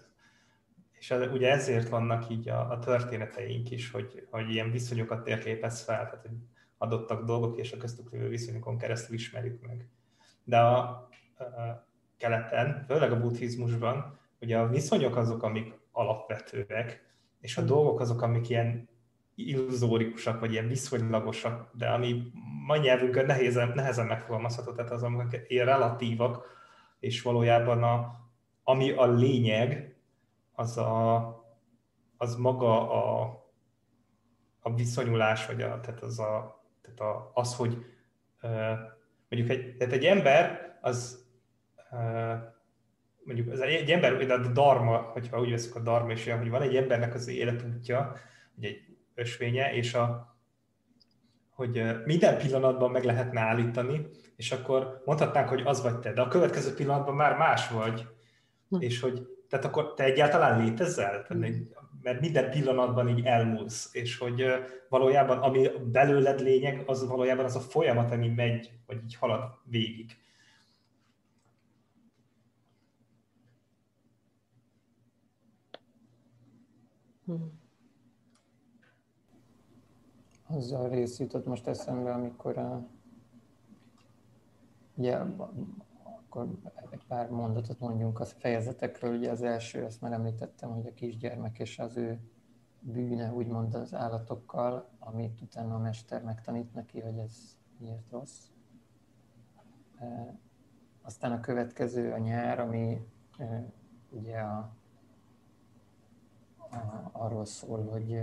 És 0.91 1.11
az, 1.11 1.31
ugye 1.31 1.51
ezért 1.51 1.89
vannak 1.89 2.29
így 2.29 2.49
a, 2.49 2.71
a 2.71 2.79
történeteink 2.79 3.71
is, 3.71 3.91
hogy, 3.91 4.27
hogy 4.29 4.49
ilyen 4.49 4.71
viszonyokat 4.71 5.23
térképez 5.23 5.81
fel, 5.81 6.05
tehát 6.05 6.21
hogy 6.21 6.37
adottak 6.77 7.25
dolgok, 7.25 7.57
és 7.57 7.71
a 7.71 7.77
köztük 7.77 8.11
lévő 8.11 8.27
viszonyokon 8.27 8.77
keresztül 8.77 9.15
ismerjük 9.15 9.67
meg. 9.67 9.87
De 10.43 10.59
a, 10.59 10.79
a 10.79 11.09
keleten, 12.17 12.83
főleg 12.87 13.11
a 13.11 13.19
buddhizmusban, 13.19 14.19
ugye 14.41 14.57
a 14.57 14.67
viszonyok 14.67 15.15
azok, 15.15 15.43
amik 15.43 15.73
alapvetőek, 15.91 17.13
és 17.39 17.57
a 17.57 17.61
mm. 17.61 17.65
dolgok 17.65 17.99
azok, 17.99 18.21
amik 18.21 18.49
ilyen 18.49 18.89
illuzórikusak, 19.35 20.39
vagy 20.39 20.51
ilyen 20.51 20.67
viszonylagosak, 20.67 21.69
de 21.77 21.89
ami 21.89 22.31
mai 22.65 22.79
nyelvünkön 22.79 23.25
nehézen, 23.25 23.71
nehezen 23.75 24.05
megfogalmazható, 24.05 24.71
tehát 24.71 24.91
az, 24.91 25.03
amik 25.03 25.45
ilyen 25.47 25.65
relatívak, 25.65 26.45
és 26.99 27.21
valójában 27.21 27.83
a, 27.83 28.15
ami 28.63 28.91
a 28.91 29.05
lényeg, 29.05 29.95
az, 30.53 30.77
a, 30.77 31.25
az 32.17 32.35
maga 32.35 32.91
a, 32.91 33.37
a 34.59 34.73
viszonyulás, 34.73 35.45
vagy 35.45 35.61
a, 35.61 35.79
tehát 35.79 36.01
az, 36.01 36.19
a, 36.19 36.63
tehát 36.81 36.99
a, 36.99 37.31
az, 37.33 37.55
hogy 37.55 37.85
mondjuk 39.29 39.49
egy, 39.49 39.75
tehát 39.77 39.93
egy 39.93 40.05
ember, 40.05 40.77
az 40.81 41.27
mondjuk 43.23 43.51
az 43.51 43.59
egy 43.59 43.91
ember, 43.91 44.31
a 44.31 44.37
dharma, 44.37 44.97
hogyha 44.97 45.39
úgy 45.39 45.49
veszük 45.49 45.75
a 45.75 45.79
dharma 45.79 46.11
is 46.11 46.29
hogy 46.29 46.49
van 46.49 46.61
egy 46.61 46.75
embernek 46.75 47.13
az 47.13 47.27
életútja, 47.27 48.15
vagy 48.55 48.65
egy 48.65 48.92
ösvénye, 49.15 49.73
és 49.73 49.93
a, 49.93 50.35
hogy 51.49 51.83
minden 52.05 52.37
pillanatban 52.37 52.91
meg 52.91 53.03
lehetne 53.03 53.39
állítani, 53.39 54.07
és 54.35 54.51
akkor 54.51 55.01
mondhatnánk, 55.05 55.49
hogy 55.49 55.61
az 55.65 55.81
vagy 55.81 55.99
te, 55.99 56.13
de 56.13 56.21
a 56.21 56.27
következő 56.27 56.73
pillanatban 56.73 57.15
már 57.15 57.37
más 57.37 57.69
vagy, 57.69 58.07
hm. 58.69 58.81
és 58.81 58.99
hogy 58.99 59.27
tehát 59.49 59.65
akkor 59.65 59.93
te 59.93 60.03
egyáltalán 60.03 60.63
létezel? 60.63 61.25
Hm. 61.27 61.45
Mert 62.01 62.19
minden 62.19 62.49
pillanatban 62.49 63.09
így 63.09 63.25
elmúlsz, 63.25 63.89
és 63.91 64.17
hogy 64.17 64.45
valójában 64.89 65.37
ami 65.37 65.69
belőled 65.91 66.39
lényeg, 66.39 66.83
az 66.85 67.07
valójában 67.07 67.45
az 67.45 67.55
a 67.55 67.59
folyamat, 67.59 68.11
ami 68.11 68.27
megy, 68.27 68.71
vagy 68.85 69.03
így 69.03 69.15
halad 69.15 69.43
végig. 69.63 70.17
Hmm 77.25 77.62
azzal 80.53 80.89
rész 80.89 81.19
jutott 81.19 81.45
most 81.45 81.67
eszembe, 81.67 82.13
amikor 82.13 82.57
a, 82.57 82.85
ugye, 84.95 85.17
akkor 86.03 86.47
egy 86.89 87.05
pár 87.07 87.29
mondatot 87.29 87.79
mondjunk 87.79 88.19
a 88.19 88.25
fejezetekről. 88.25 89.17
Ugye 89.17 89.31
az 89.31 89.41
első, 89.41 89.83
azt 89.83 90.01
már 90.01 90.11
említettem, 90.11 90.69
hogy 90.69 90.87
a 90.87 90.93
kisgyermek 90.93 91.59
és 91.59 91.79
az 91.79 91.97
ő 91.97 92.19
bűne, 92.79 93.33
úgymond 93.33 93.73
az 93.73 93.93
állatokkal, 93.93 94.89
amit 94.99 95.41
utána 95.41 95.75
a 95.75 95.79
mester 95.79 96.23
megtanít 96.23 96.73
neki, 96.73 96.99
hogy 96.99 97.17
ez 97.17 97.57
miért 97.77 98.09
rossz. 98.09 98.45
E, 99.99 100.37
aztán 101.01 101.31
a 101.31 101.39
következő 101.39 102.11
a 102.11 102.17
nyár, 102.17 102.59
ami 102.59 103.07
e, 103.37 103.71
ugye 104.09 104.39
a, 104.39 104.71
a, 106.57 107.09
arról 107.11 107.45
szól, 107.45 107.83
hogy 107.83 108.19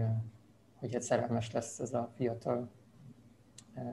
hogy 0.80 0.94
egy 0.94 1.02
szerelmes 1.02 1.52
lesz 1.52 1.78
ez 1.78 1.92
a 1.92 2.10
fiatal 2.14 2.70
eh, 3.74 3.84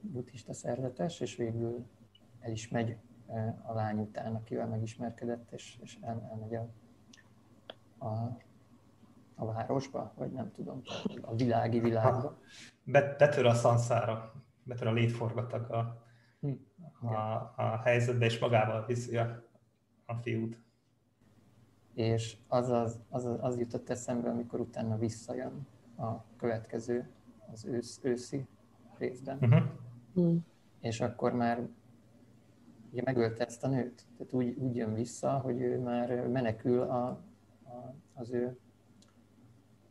buddhista 0.00 0.52
szerzetes, 0.52 1.20
és 1.20 1.36
végül 1.36 1.86
el 2.40 2.52
is 2.52 2.68
megy 2.68 2.96
eh, 3.26 3.70
a 3.70 3.74
lány 3.74 3.98
után, 3.98 4.34
akivel 4.34 4.66
megismerkedett, 4.66 5.52
és, 5.52 5.78
és 5.82 5.98
el, 6.00 6.28
elmegy 6.30 6.54
a, 6.54 6.68
a, 8.06 8.38
a 9.34 9.46
városba, 9.52 10.12
vagy 10.16 10.32
nem 10.32 10.52
tudom, 10.52 10.82
a 11.20 11.34
világi 11.34 11.78
világba. 11.78 12.38
betör 12.84 13.46
a 13.46 13.54
szanszára, 13.54 14.32
betör 14.62 14.86
a 14.86 14.92
létforgatag 14.92 15.70
a, 15.70 16.02
hm, 16.40 16.52
a, 17.06 17.34
a 17.56 17.80
helyzetbe, 17.84 18.24
és 18.24 18.38
magával 18.38 18.86
viszi 18.86 19.16
a, 19.16 19.42
a 20.06 20.14
fiút 20.14 20.66
és 21.98 22.36
az, 22.48 22.68
az, 22.68 22.98
az, 23.08 23.28
az 23.40 23.58
jutott 23.58 23.90
eszembe, 23.90 24.30
amikor 24.30 24.60
utána 24.60 24.98
visszajön 24.98 25.66
a 25.96 26.24
következő, 26.36 27.08
az 27.52 27.64
ősz, 27.64 28.00
őszi 28.02 28.46
részben. 28.98 29.38
Uh-huh. 29.40 30.36
És 30.80 31.00
akkor 31.00 31.32
már 31.32 31.68
ugye 32.92 33.02
megölte 33.04 33.46
ezt 33.46 33.64
a 33.64 33.68
nőt. 33.68 34.06
Tehát 34.16 34.32
úgy, 34.32 34.56
úgy 34.58 34.76
jön 34.76 34.94
vissza, 34.94 35.38
hogy 35.38 35.60
ő 35.60 35.80
már 35.80 36.26
menekül 36.26 36.80
a, 36.80 37.06
a, 37.64 37.94
az 38.14 38.30
ő 38.30 38.58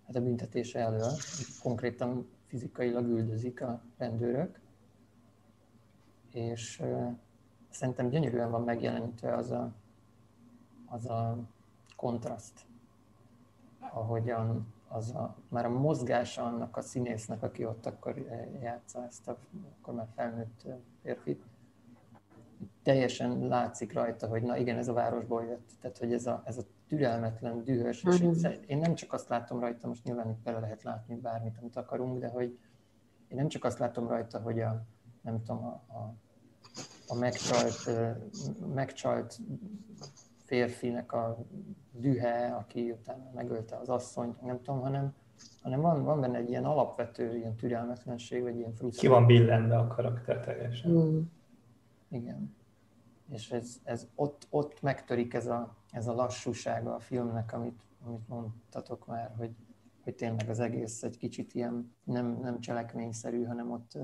hát 0.05 0.15
a 0.15 0.21
büntetése 0.21 0.79
elől. 0.79 1.11
Konkrétan 1.61 2.27
fizikailag 2.45 3.05
üldözik 3.07 3.61
a 3.61 3.81
rendőrök. 3.97 4.59
És 6.31 6.79
uh, 6.79 7.13
szerintem 7.69 8.09
gyönyörűen 8.09 8.51
van 8.51 8.63
megjelenítve 8.63 9.35
az 9.35 9.51
a, 9.51 9.73
az 10.85 11.05
a 11.09 11.37
kontraszt, 11.97 12.65
ahogyan 13.79 14.73
az 14.87 15.09
a, 15.09 15.35
már 15.49 15.65
a 15.65 15.69
mozgása 15.69 16.43
annak 16.43 16.77
a 16.77 16.81
színésznek, 16.81 17.43
aki 17.43 17.65
ott 17.65 17.85
akkor 17.85 18.17
játsza 18.61 19.05
ezt 19.05 19.27
a, 19.27 19.37
akkor 19.79 19.93
már 19.93 20.07
felnőtt 20.15 20.67
férfit, 21.01 21.43
teljesen 22.83 23.47
látszik 23.47 23.93
rajta, 23.93 24.27
hogy 24.27 24.43
na 24.43 24.57
igen, 24.57 24.77
ez 24.77 24.87
a 24.87 24.93
városból 24.93 25.43
jött. 25.43 25.69
Tehát, 25.81 25.97
hogy 25.97 26.13
ez 26.13 26.25
a, 26.25 26.41
ez 26.45 26.57
a 26.57 26.61
türelmetlen, 26.87 27.63
dühös, 27.63 28.03
és 28.03 28.19
uh-huh. 28.19 28.53
én 28.67 28.77
nem 28.77 28.95
csak 28.95 29.13
azt 29.13 29.29
látom 29.29 29.59
rajta, 29.59 29.87
most 29.87 30.03
nyilván 30.03 30.29
itt 30.29 30.43
bele 30.43 30.59
lehet 30.59 30.83
látni 30.83 31.15
bármit, 31.15 31.57
amit 31.61 31.75
akarunk, 31.75 32.19
de 32.19 32.27
hogy 32.27 32.59
én 33.27 33.37
nem 33.37 33.47
csak 33.47 33.63
azt 33.63 33.79
látom 33.79 34.07
rajta, 34.07 34.39
hogy 34.39 34.59
a, 34.59 34.83
nem 35.21 35.43
tudom, 35.43 35.63
a, 35.63 35.83
a, 35.87 36.13
a 37.07 37.15
megcsalt, 37.15 37.89
megcsalt 38.73 39.39
férfinek 40.45 41.11
a 41.11 41.37
dühe, 41.99 42.55
aki 42.55 42.91
utána 42.91 43.31
megölte 43.33 43.75
az 43.75 43.89
asszonyt, 43.89 44.41
nem 44.41 44.61
tudom, 44.61 44.81
hanem, 44.81 45.13
hanem 45.61 45.81
van, 45.81 46.03
van 46.03 46.19
benne 46.19 46.37
egy 46.37 46.49
ilyen 46.49 46.65
alapvető 46.65 47.37
ilyen 47.37 47.55
türelmetlenség, 47.55 48.41
vagy 48.41 48.57
ilyen 48.57 48.73
frusztráció. 48.73 49.09
Ki 49.09 49.15
van 49.15 49.25
billenve 49.25 49.77
a 49.77 49.87
karakter 49.87 50.39
teljesen. 50.39 50.91
Mm. 50.91 51.19
Igen. 52.09 52.55
És 53.29 53.51
ez, 53.51 53.79
ez 53.83 54.07
ott, 54.15 54.47
ott 54.49 54.81
megtörik 54.81 55.33
ez 55.33 55.47
a, 55.47 55.77
ez 55.91 56.07
a 56.07 56.13
lassúsága 56.13 56.95
a 56.95 56.99
filmnek, 56.99 57.53
amit, 57.53 57.81
amit 58.05 58.27
mondtatok 58.27 59.05
már, 59.05 59.33
hogy, 59.37 59.55
hogy 60.03 60.15
tényleg 60.15 60.49
az 60.49 60.59
egész 60.59 61.03
egy 61.03 61.17
kicsit 61.17 61.53
ilyen 61.53 61.95
nem, 62.03 62.39
nem 62.41 62.59
cselekményszerű, 62.59 63.43
hanem 63.43 63.71
ott 63.71 63.97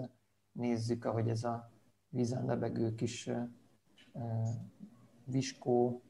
nézzük, 0.51 1.06
ahogy 1.06 1.29
ez 1.29 1.43
a 1.43 1.71
vízen 2.10 2.45
lebegő 2.45 2.95
kis 2.95 3.27
uh, 3.27 4.49
viskó 5.25 6.01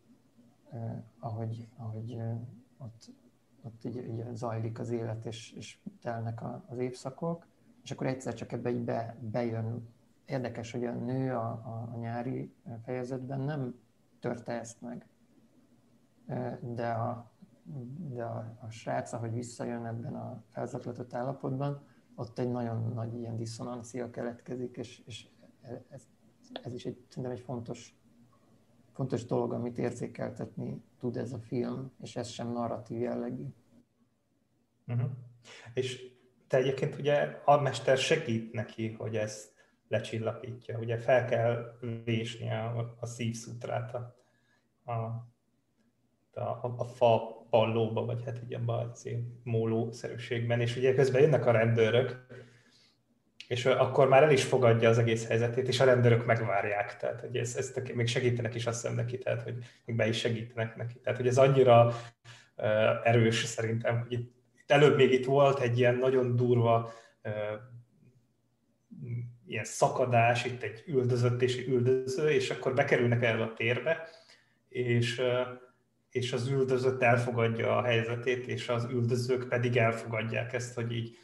ahogy, 1.20 1.68
ahogy 1.78 2.18
ott, 2.78 3.12
ott 3.62 3.84
így, 3.84 3.96
így 3.96 4.24
zajlik 4.34 4.80
az 4.80 4.90
élet, 4.90 5.26
és, 5.26 5.52
és 5.52 5.80
telnek 6.02 6.42
a, 6.42 6.64
az 6.68 6.78
évszakok, 6.78 7.48
és 7.84 7.92
akkor 7.92 8.08
egyszer 8.08 8.34
csak 8.34 8.52
ebbe 8.52 8.70
így 8.70 8.84
be, 8.84 9.18
bejön. 9.22 9.88
Érdekes, 10.26 10.72
hogy 10.72 10.86
a 10.86 10.94
nő 10.94 11.32
a, 11.32 11.50
a, 11.50 11.90
a 11.94 11.98
nyári 11.98 12.54
fejezetben 12.84 13.40
nem 13.40 13.76
törte 14.20 14.60
ezt 14.60 14.82
meg, 14.82 15.08
de 16.62 16.90
a, 16.90 17.32
de 18.10 18.24
a, 18.24 18.58
a 18.60 18.70
srác, 18.70 19.14
ahogy 19.14 19.34
visszajön 19.34 19.86
ebben 19.86 20.16
a 20.16 20.44
felzaklatott 20.50 21.14
állapotban, 21.14 21.82
ott 22.16 22.40
egy 22.40 22.52
nagyon 22.52 22.94
nagy 22.94 23.14
ilyen 23.14 23.38
diszonancia 23.38 24.10
keletkezik, 24.10 24.78
és, 24.78 25.04
és 25.06 25.28
ez, 25.90 26.08
ez 26.64 26.74
is 26.74 26.86
egy, 26.86 27.06
szerintem 27.08 27.34
egy 27.34 27.40
fontos 27.40 28.03
fontos 28.94 29.26
dolog, 29.26 29.54
amit 29.54 29.78
érzékeltetni 29.78 30.84
tud 31.00 31.18
ez 31.18 31.34
a 31.34 31.40
film, 31.40 31.92
és 32.02 32.16
ez 32.16 32.28
sem 32.28 32.52
narratív 32.52 33.00
jellegű. 33.00 33.46
Uh-huh. 34.88 35.10
És 35.74 36.12
te 36.48 36.58
egyébként 36.58 36.96
ugye 36.96 37.42
a 37.46 37.62
mester 37.62 37.98
segít 37.98 38.54
neki, 38.54 38.92
hogy 38.92 39.16
ezt 39.16 39.54
lecsillapítja. 39.88 40.80
Ugye 40.80 40.98
fel 40.98 41.26
kell 41.26 41.78
vésni 42.04 42.52
a, 42.52 42.96
a 43.00 43.06
szívszutrát 43.06 43.94
a, 43.94 44.16
a, 44.92 44.94
a, 46.34 46.74
a 46.78 46.84
fa 46.84 47.46
pallóba, 47.50 48.06
vagy 48.06 48.24
hát 48.24 48.42
ugye 48.44 48.58
a 48.66 48.92
mólószerűségben, 49.44 50.62
és 50.62 50.76
ugye 50.76 50.94
közben 50.96 51.22
jönnek 51.22 51.46
a 51.46 51.52
rendőrök, 51.52 52.26
és 53.54 53.66
akkor 53.66 54.08
már 54.08 54.24
el 54.24 54.32
is 54.32 54.44
fogadja 54.44 54.90
az 54.90 54.98
egész 54.98 55.28
helyzetét, 55.28 55.68
és 55.68 55.80
a 55.80 55.86
rendőrök 55.86 56.26
megvárják, 56.26 56.98
tehát 56.98 57.22
hogy 57.22 57.36
ez, 57.36 57.56
ezt 57.56 57.94
még 57.94 58.08
segítenek 58.08 58.56
is 58.56 58.66
azt 58.66 58.82
hiszem 58.82 58.96
neki, 58.96 59.18
tehát 59.18 59.44
hogy 59.44 59.56
még 59.86 59.96
be 59.96 60.08
is 60.08 60.18
segítenek 60.18 60.76
neki. 60.76 61.00
Tehát 61.00 61.20
hogy 61.20 61.28
ez 61.28 61.38
annyira 61.38 61.86
uh, 61.86 63.08
erős 63.08 63.44
szerintem, 63.44 64.00
hogy 64.00 64.12
itt, 64.12 64.36
itt 64.58 64.72
előbb 64.72 64.96
még 64.96 65.12
itt 65.12 65.26
volt 65.26 65.60
egy 65.60 65.78
ilyen 65.78 65.96
nagyon 65.96 66.36
durva 66.36 66.94
uh, 67.24 67.32
ilyen 69.48 69.64
szakadás, 69.64 70.46
itt 70.46 70.62
egy 70.62 70.84
üldözött 70.88 71.42
és 71.42 71.58
egy 71.58 71.68
üldöző, 71.68 72.30
és 72.30 72.50
akkor 72.50 72.74
bekerülnek 72.74 73.24
el 73.24 73.42
a 73.42 73.54
térbe, 73.54 74.08
és, 74.70 75.22
és 76.12 76.34
az 76.34 76.48
üldözött 76.48 77.02
elfogadja 77.02 77.78
a 77.78 77.84
helyzetét, 77.84 78.48
és 78.48 78.70
az 78.70 78.88
üldözők 78.92 79.48
pedig 79.48 79.78
elfogadják 79.78 80.54
ezt, 80.54 80.76
hogy 80.76 80.92
így 80.92 81.18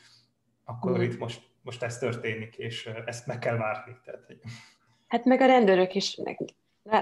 akkor 0.63 0.98
mm. 0.98 1.02
itt 1.02 1.20
most 1.20 1.49
most 1.62 1.84
ez 1.84 1.98
történik, 1.98 2.56
és 2.56 2.89
ezt 3.06 3.28
meg 3.28 3.39
kell 3.39 3.58
várni. 3.58 3.98
Tehát, 4.06 4.24
hogy... 4.26 4.39
Hát 5.08 5.26
meg 5.26 5.41
a 5.41 5.45
rendőrök 5.45 5.95
is, 5.95 6.19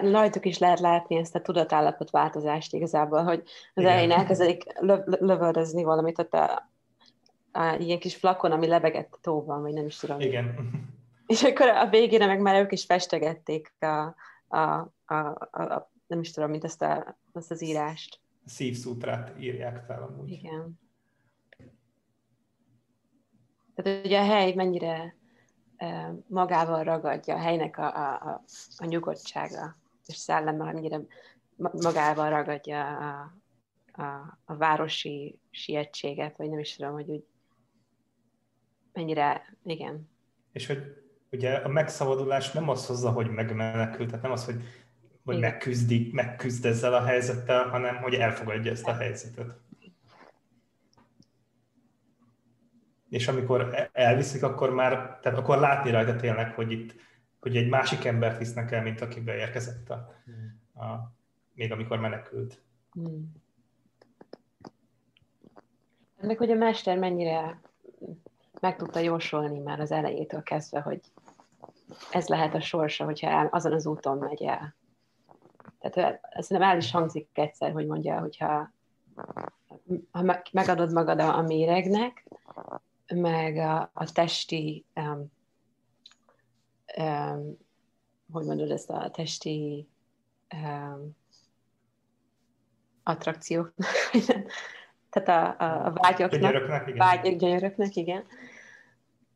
rajtuk 0.02 0.46
is 0.46 0.58
lehet 0.58 0.80
látni 0.80 1.16
ezt 1.16 1.36
a 1.36 1.42
tudatállapot 1.42 2.10
változást 2.10 2.74
igazából, 2.74 3.24
hogy 3.24 3.44
az 3.74 3.82
Igen. 3.82 3.92
elején 3.92 4.12
elkezdedik 4.12 4.64
lövöldözni 5.06 5.84
valamit 5.84 6.20
ott 6.20 6.34
a, 6.34 6.70
a, 7.52 7.76
ilyen 7.80 8.00
kis 8.00 8.16
flakon, 8.16 8.52
ami 8.52 8.68
lebegett 8.68 9.14
a 9.14 9.18
tóban, 9.22 9.62
vagy 9.62 9.74
nem 9.74 9.86
is 9.86 9.96
tudom. 9.96 10.20
Igen. 10.20 10.56
És 11.28 11.44
akkor 11.44 11.68
a 11.68 11.90
végére 11.90 12.26
meg 12.26 12.40
már 12.42 12.62
ők 12.62 12.72
is 12.72 12.86
festegették 12.86 13.74
a, 13.80 14.16
a, 14.48 14.58
a, 15.06 15.16
a, 15.52 15.62
a 15.62 15.92
nem 16.08 16.20
is 16.20 16.32
tudom, 16.32 16.50
mint 16.50 16.64
ezt, 16.64 16.82
a, 16.82 17.18
azt 17.34 17.52
az 17.52 17.64
írást. 17.64 18.20
Szívszútrát 18.46 19.34
írják 19.40 19.84
fel 19.86 20.04
amúgy. 20.04 20.32
Igen. 20.32 20.80
Tehát 23.78 24.06
ugye 24.06 24.20
a 24.20 24.26
hely 24.26 24.54
mennyire 24.54 25.16
magával 26.28 26.84
ragadja 26.84 27.36
a 27.36 27.40
helynek 27.40 27.78
a, 27.78 27.96
a, 27.96 28.44
a 28.78 28.86
nyugodtsága 28.86 29.78
és 30.06 30.16
szelleme, 30.16 30.64
mennyire 30.64 31.00
magával 31.56 32.30
ragadja 32.30 32.98
a, 32.98 33.34
a, 33.92 34.40
a 34.46 34.56
városi 34.56 35.40
sietséget, 35.50 36.38
vagy 36.38 36.50
nem 36.50 36.60
is 36.60 36.76
tudom, 36.76 36.94
hogy 36.94 37.10
úgy 37.10 37.24
mennyire, 38.94 39.58
igen. 39.64 40.10
És 40.52 40.68
hogy 40.68 40.84
ugye 41.32 41.54
a 41.54 41.68
megszabadulás 41.68 42.52
nem 42.52 42.70
az 42.70 42.88
hozza, 42.88 43.12
hogy 43.12 43.30
megmenekül, 43.30 44.06
tehát 44.06 44.22
nem 44.22 44.32
az, 44.32 44.46
hogy, 44.46 44.64
hogy 45.26 45.40
megküzdik, 45.40 46.14
megküzd 46.14 46.66
ezzel 46.66 46.94
a 46.94 47.06
helyzettel, 47.06 47.70
hanem 47.70 47.96
hogy 47.96 48.14
elfogadja 48.14 48.72
ezt 48.72 48.88
a 48.88 48.94
helyzetet. 48.94 49.67
És 53.10 53.28
amikor 53.28 53.90
elviszik, 53.92 54.44
akkor 54.44 54.74
már, 54.74 55.20
tehát 55.22 55.38
akkor 55.38 55.58
látni 55.60 55.92
rajta 55.92 56.16
tényleg, 56.16 56.54
hogy 56.54 56.72
itt, 56.72 56.96
hogy 57.40 57.58
egy 57.58 57.70
másik 57.70 58.06
embert 58.06 58.38
visznek 58.38 58.72
el, 58.72 58.82
mint 58.82 59.02
aki 59.02 59.20
beérkezett 59.20 59.90
a, 59.90 59.94
a 60.84 61.12
még 61.54 61.72
amikor 61.72 62.00
menekült. 62.00 62.62
Hmm. 62.92 63.32
Meg 66.22 66.38
hogy 66.38 66.52
a 66.52 66.56
mester 66.56 66.98
mennyire 66.98 67.60
meg 68.62 68.76
tudta 68.76 69.00
jósolni 69.00 69.60
már 69.60 69.80
az 69.80 69.92
elejétől 69.92 70.44
kezdve, 70.44 70.80
hogy 70.80 71.02
ez 72.12 72.28
lehet 72.28 72.54
a 72.54 72.62
sorsa, 72.62 73.04
hogyha 73.04 73.48
azon 73.52 73.74
az 73.74 73.86
úton 73.86 74.18
megy 74.18 74.44
el. 74.44 74.76
Tehát 75.80 76.20
szerintem 76.40 76.70
el 76.70 76.78
is 76.78 76.92
hangzik 76.92 77.30
egyszer, 77.34 77.72
hogy 77.72 77.86
mondja, 77.86 78.20
hogyha 78.20 78.72
ha 80.12 80.40
megadod 80.52 80.94
magad 80.94 81.20
a 81.20 81.42
méregnek, 81.42 82.24
meg 83.16 83.58
a, 83.58 83.92
a 83.94 84.12
testi, 84.12 84.86
um, 84.96 85.32
um, 86.98 87.58
hogy 88.32 88.46
mondod 88.46 88.72
ezt 88.72 88.90
a 88.90 89.12
testi 89.12 89.88
um, 90.54 91.16
attrakcióknak, 93.04 93.88
tehát 95.10 95.60
a, 95.60 95.64
a, 95.64 95.86
a 95.86 95.92
vágyaknak, 95.94 96.42
gyönyöröknek, 96.42 96.88
igen. 96.88 96.98
Vágy, 96.98 97.36
gyönyöröknek, 97.36 97.96
igen, 97.96 98.26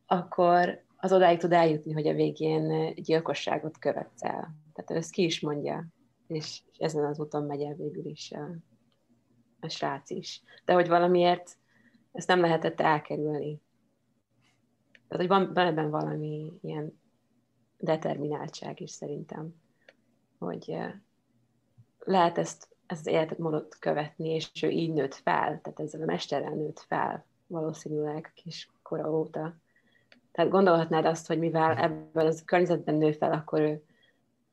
akkor 0.06 0.84
az 0.98 1.14
odáig 1.14 1.40
tud 1.40 1.52
eljutni, 1.52 1.94
hogy 1.94 2.08
a 2.08 2.14
végén 2.14 2.94
gyilkosságot 2.96 3.78
követsz 3.78 4.24
el. 4.24 4.56
Tehát 4.74 5.04
ezt 5.04 5.12
ki 5.12 5.24
is 5.24 5.40
mondja, 5.40 5.86
és, 6.28 6.62
ezen 6.78 7.06
az 7.06 7.20
úton 7.20 7.44
megy 7.44 7.62
el 7.62 7.74
végül 7.74 8.06
is 8.06 8.32
a, 8.32 8.50
a 9.60 9.70
srác 9.70 10.10
is. 10.10 10.42
De 10.66 10.74
hogy 10.74 10.88
valamiért 10.88 11.58
ezt 12.12 12.28
nem 12.28 12.40
lehetett 12.40 12.80
elkerülni. 12.80 13.62
Tehát, 15.08 15.28
hogy 15.28 15.28
van, 15.28 15.54
van 15.54 15.66
ebben 15.66 15.90
valami 15.90 16.60
ilyen 16.62 17.00
determináltság 17.78 18.82
is 18.82 18.92
szerintem, 18.92 19.56
hogy 20.38 20.70
eh, 20.70 20.94
lehet 22.00 22.38
ezt, 22.38 22.68
ezt 22.86 23.08
az 23.08 23.14
életmódot 23.14 23.76
követni, 23.80 24.30
és 24.30 24.64
ő 24.64 24.70
így 24.70 24.94
nőtt 24.94 25.14
fel, 25.14 25.62
tehát 25.62 25.80
ezzel 25.80 26.02
a 26.02 26.06
mesterrel 26.06 26.54
nőtt 26.54 26.80
fel 26.80 27.26
valószínűleg 27.48 28.32
kis 28.36 28.70
kora 28.82 29.12
óta. 29.12 29.56
Tehát 30.32 30.52
gondolhatnád 30.52 31.06
azt, 31.06 31.28
hogy 31.28 31.40
mivel 31.40 31.78
ebben 31.78 32.26
az 32.26 32.44
környezetben 32.46 32.96
nő 32.96 33.12
fel, 33.12 33.32
akkor 33.32 33.60
ő, 33.60 33.84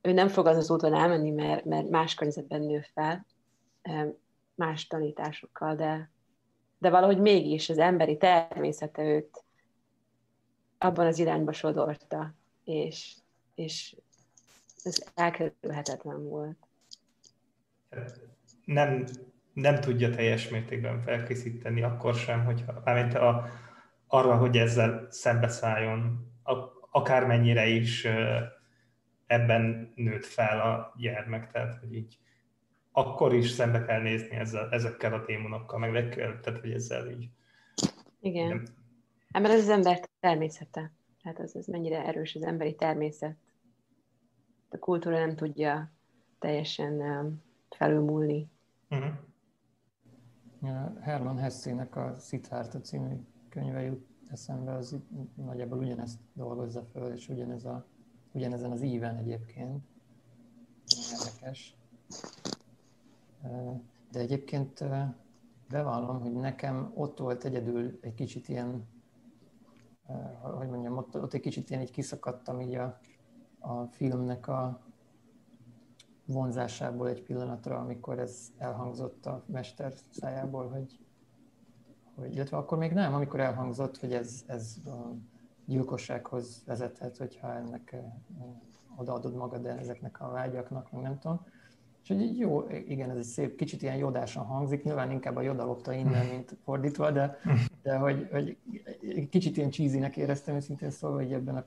ő 0.01 0.13
nem 0.13 0.29
fog 0.29 0.47
az 0.47 0.57
az 0.57 0.71
úton 0.71 0.95
elmenni, 0.95 1.31
mert, 1.31 1.65
mert 1.65 1.89
más 1.89 2.15
környezetben 2.15 2.61
nő 2.61 2.81
fel, 2.93 3.27
eh, 3.83 4.09
más 4.55 4.87
tanításokkal, 4.87 5.75
de, 5.75 6.11
de 6.79 6.91
valahogy 6.91 7.19
mégis 7.19 7.69
az 7.69 7.79
emberi 7.79 8.17
természete 8.17 9.03
őt 9.03 9.45
abban 10.79 11.07
az 11.07 11.19
irányba 11.19 11.53
sodorta, 11.53 12.35
és, 12.65 13.15
és 13.55 13.97
ez 14.83 15.03
elkerülhetetlen 15.15 16.29
volt. 16.29 16.57
Nem, 18.65 19.05
nem 19.53 19.81
tudja 19.81 20.11
teljes 20.11 20.49
mértékben 20.49 21.03
felkészíteni 21.03 21.83
akkor 21.83 22.15
sem, 22.15 22.45
hogyha 22.45 22.83
mármint 22.85 23.15
a, 23.15 23.49
arra, 24.07 24.37
hogy 24.37 24.57
ezzel 24.57 25.07
szembeszálljon, 25.11 26.27
akármennyire 26.91 27.67
is 27.67 28.07
ebben 29.27 29.93
nőtt 29.95 30.25
fel 30.25 30.61
a 30.61 30.95
gyermek, 30.97 31.51
tehát 31.53 31.79
hogy 31.81 31.95
így 31.95 32.19
akkor 32.99 33.35
is 33.35 33.51
szembe 33.51 33.85
kell 33.85 34.01
nézni 34.01 34.37
ezzel, 34.37 34.69
ezekkel 34.71 35.13
a 35.13 35.25
démonokkal, 35.25 35.79
meg 35.79 35.93
le 35.93 36.09
kell, 36.09 36.41
tehát 36.41 36.61
hogy 36.61 36.73
ezzel 36.73 37.11
így. 37.11 37.29
Igen. 38.21 38.49
Nem, 39.29 39.43
mert 39.43 39.55
ez 39.55 39.61
az 39.61 39.69
ember 39.69 40.01
természete. 40.21 40.93
Tehát 41.23 41.39
az, 41.39 41.57
az 41.57 41.67
mennyire 41.67 42.07
erős 42.07 42.35
az 42.35 42.43
emberi 42.43 42.75
természet. 42.75 43.37
A 44.69 44.79
kultúra 44.79 45.19
nem 45.19 45.37
tudja 45.37 45.93
teljesen 46.39 46.93
um, 46.93 47.43
felülmúlni. 47.71 48.51
Uh-huh. 48.91 49.15
Herman 51.01 51.39
Hessének 51.39 51.97
a 51.97 52.15
Szithárta 52.19 52.81
című 52.81 53.15
könyve 53.49 53.83
jut 53.83 54.07
eszembe, 54.31 54.73
az 54.73 54.97
nagyjából 55.35 55.79
ugyanezt 55.79 56.19
dolgozza 56.33 56.83
föl, 56.93 57.13
és 57.13 57.29
ugyanez 57.29 57.65
a, 57.65 57.87
ugyanezen 58.33 58.71
az 58.71 58.83
íven 58.83 59.17
egyébként. 59.17 59.85
Érdekes. 61.13 61.77
De 64.11 64.19
egyébként 64.19 64.85
bevallom, 65.69 66.21
hogy 66.21 66.33
nekem 66.33 66.93
ott 66.95 67.19
volt 67.19 67.45
egyedül 67.45 67.99
egy 68.01 68.15
kicsit 68.15 68.49
ilyen 68.49 68.87
hogy 70.57 70.69
mondjam, 70.69 70.97
ott, 70.97 71.17
ott 71.17 71.33
egy 71.33 71.41
kicsit 71.41 71.71
én 71.71 71.81
így 71.81 71.91
kiszakadtam 71.91 72.61
így 72.61 72.75
a, 72.75 72.99
a 73.59 73.85
filmnek 73.85 74.49
a 74.49 74.81
vonzásából 76.27 77.09
egy 77.09 77.23
pillanatra, 77.23 77.79
amikor 77.79 78.19
ez 78.19 78.53
elhangzott 78.59 79.27
a 79.27 79.45
mester 79.47 79.93
szájából, 80.11 80.69
hogy, 80.69 80.99
hogy 82.15 82.35
illetve 82.35 82.57
akkor 82.57 82.79
még 82.79 82.93
nem, 82.93 83.15
amikor 83.15 83.41
elhangzott, 83.41 83.99
hogy 83.99 84.13
ez, 84.13 84.45
ez 84.47 84.77
a 84.87 85.15
gyilkossághoz 85.65 86.63
vezethet, 86.67 87.17
hogyha 87.17 87.55
ennek 87.55 87.97
odaadod 88.97 89.35
magad 89.35 89.67
ezeknek 89.67 90.21
a 90.21 90.31
vágyaknak, 90.31 90.93
meg 90.93 91.03
nem 91.03 91.19
tudom. 91.19 91.47
És 92.09 92.15
hogy 92.15 92.39
jó, 92.39 92.67
igen, 92.89 93.11
ez 93.11 93.17
egy 93.17 93.23
szép, 93.23 93.57
kicsit 93.57 93.83
ilyen 93.83 93.97
jodásan 93.97 94.45
hangzik, 94.45 94.83
nyilván 94.83 95.11
inkább 95.11 95.37
a 95.37 95.41
joda 95.41 95.65
lopta 95.65 95.93
innen, 95.93 96.27
mint 96.27 96.57
fordítva, 96.65 97.11
de, 97.11 97.39
de 97.83 97.97
hogy, 97.97 98.29
hogy 98.31 98.57
kicsit 99.31 99.57
ilyen 99.57 99.71
cheesy 99.71 100.11
éreztem 100.15 100.55
őszintén 100.55 100.91
szólva, 100.91 101.17
hogy 101.17 101.33
ebben 101.33 101.57
a 101.57 101.65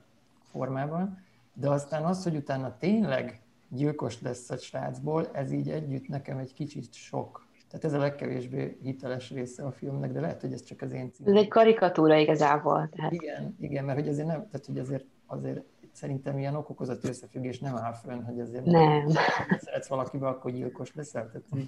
formában. 0.50 1.18
De 1.54 1.68
aztán 1.68 2.04
az, 2.04 2.22
hogy 2.22 2.36
utána 2.36 2.76
tényleg 2.78 3.40
gyilkos 3.68 4.22
lesz 4.22 4.50
a 4.50 4.56
srácból, 4.56 5.28
ez 5.32 5.52
így 5.52 5.70
együtt 5.70 6.08
nekem 6.08 6.38
egy 6.38 6.52
kicsit 6.52 6.94
sok. 6.94 7.46
Tehát 7.68 7.84
ez 7.84 7.92
a 7.92 7.98
legkevésbé 7.98 8.78
hiteles 8.82 9.30
része 9.30 9.62
a 9.62 9.70
filmnek, 9.70 10.12
de 10.12 10.20
lehet, 10.20 10.40
hogy 10.40 10.52
ez 10.52 10.62
csak 10.62 10.82
az 10.82 10.92
én 10.92 11.12
címem. 11.12 11.34
Ez 11.34 11.42
egy 11.42 11.48
karikatúra 11.48 12.16
igazából. 12.16 12.88
Tehát. 12.96 13.12
Igen, 13.12 13.56
igen, 13.60 13.84
mert 13.84 13.98
hogy 13.98 14.08
azért 14.08 14.26
nem, 14.26 14.46
tehát 14.50 14.66
hogy 14.66 14.78
azért, 14.78 15.04
azért 15.26 15.62
szerintem 15.92 16.38
ilyen 16.38 16.54
okokozati 16.54 17.08
összefüggés 17.08 17.58
nem 17.58 17.76
áll 17.76 17.92
fönn, 17.92 18.22
hogy 18.22 18.40
azért 18.40 18.64
nem. 18.64 19.04
Ha 19.06 19.58
szeretsz 19.58 19.88
valakibe, 19.88 20.26
akkor 20.26 20.50
gyilkos 20.50 20.94
leszel. 20.94 21.30
Tehát, 21.30 21.66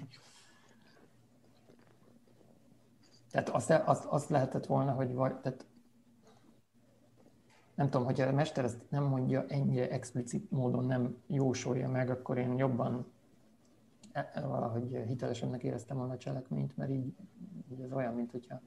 tehát 3.31 3.49
azt, 3.49 3.69
azt, 3.69 4.05
azt 4.05 4.29
lehetett 4.29 4.65
volna, 4.65 4.91
hogy 4.91 5.13
vagy, 5.13 5.39
tehát 5.39 5.65
nem 7.75 7.89
tudom, 7.89 8.05
hogy 8.05 8.21
a 8.21 8.31
mester 8.31 8.63
ezt 8.63 8.81
nem 8.89 9.03
mondja 9.03 9.45
ennyire 9.47 9.89
explicit 9.89 10.51
módon, 10.51 10.85
nem 10.85 11.17
jósolja 11.27 11.89
meg, 11.89 12.09
akkor 12.09 12.37
én 12.37 12.57
jobban 12.57 13.13
e, 14.11 14.31
e, 14.33 14.41
valahogy 14.41 15.03
hitelesebbnek 15.07 15.63
éreztem 15.63 15.97
volna 15.97 16.13
a 16.13 16.17
cselekményt, 16.17 16.77
mert 16.77 16.91
így, 16.91 17.13
így 17.71 17.81
ez 17.81 17.91
olyan, 17.91 18.13
mint 18.13 18.31
hogyha 18.31 18.61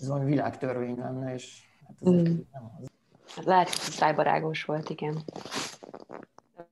ez 0.00 0.08
valami 0.08 0.30
világtörvény 0.30 0.98
lenne, 0.98 1.32
és 1.32 1.62
hát 1.86 1.96
ez 2.00 2.08
mm. 2.08 2.40
nem 2.52 2.70
az. 2.78 2.92
Hát 3.36 3.44
lehet, 3.44 3.68
hogy 3.68 3.92
szájbarágos 3.92 4.64
volt, 4.64 4.90
igen. 4.90 5.22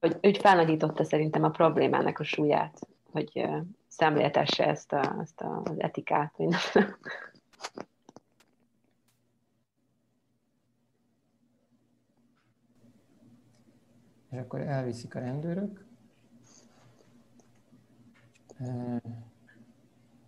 Hogy, 0.00 0.18
úgy 0.22 0.38
felnagyította 0.38 1.04
szerintem 1.04 1.42
a 1.44 1.50
problémának 1.50 2.18
a 2.18 2.24
súlyát, 2.24 2.88
hogy 3.10 3.30
uh, 3.34 3.56
szemléltesse 3.88 4.66
ezt, 4.66 4.92
a, 4.92 5.16
ezt 5.20 5.40
a, 5.40 5.62
az 5.64 5.80
etikát. 5.80 6.34
És 14.30 14.38
akkor 14.38 14.60
elviszik 14.60 15.14
a 15.14 15.18
rendőrök. 15.18 15.84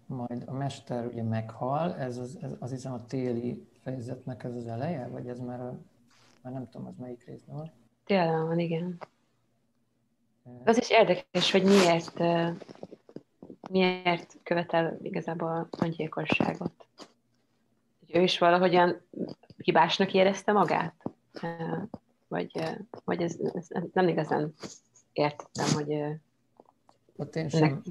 Majd 0.07 0.43
a 0.47 0.53
mester 0.53 1.07
ugye 1.07 1.23
meghal, 1.23 1.97
ez 1.97 2.19
az, 2.19 2.39
ez, 2.41 2.53
az 2.59 2.71
hiszem 2.71 2.93
a 2.93 3.05
téli 3.05 3.69
fejezetnek 3.83 4.45
ez 4.45 4.55
az 4.55 4.67
eleje, 4.67 5.09
vagy 5.09 5.29
ez 5.29 5.39
már 5.39 5.61
a 5.61 5.79
már 6.45 6.53
nem 6.53 6.69
tudom, 6.71 6.87
az 6.87 6.97
melyik 6.97 7.25
részben 7.25 7.57
van. 7.57 7.73
Tényleg 8.05 8.47
van, 8.47 8.59
igen. 8.59 8.99
Az 10.65 10.79
is 10.79 10.91
érdekes, 10.91 11.51
hogy 11.51 11.63
miért, 11.65 12.19
miért 13.71 14.37
követel 14.43 14.99
igazából 15.03 15.69
öngyilkosságot. 15.81 16.87
Ő 18.07 18.23
is 18.23 18.39
valahogyan 18.39 19.01
hibásnak 19.57 20.13
érezte 20.13 20.53
magát? 20.53 20.95
Vagy, 22.29 22.63
vagy 23.05 23.23
ez, 23.23 23.37
ez 23.53 23.69
nem 23.93 24.09
igazán 24.09 24.55
értettem, 25.13 25.73
hogy... 25.75 26.21
Ott 27.17 27.37
én 27.37 27.49
sem, 27.49 27.83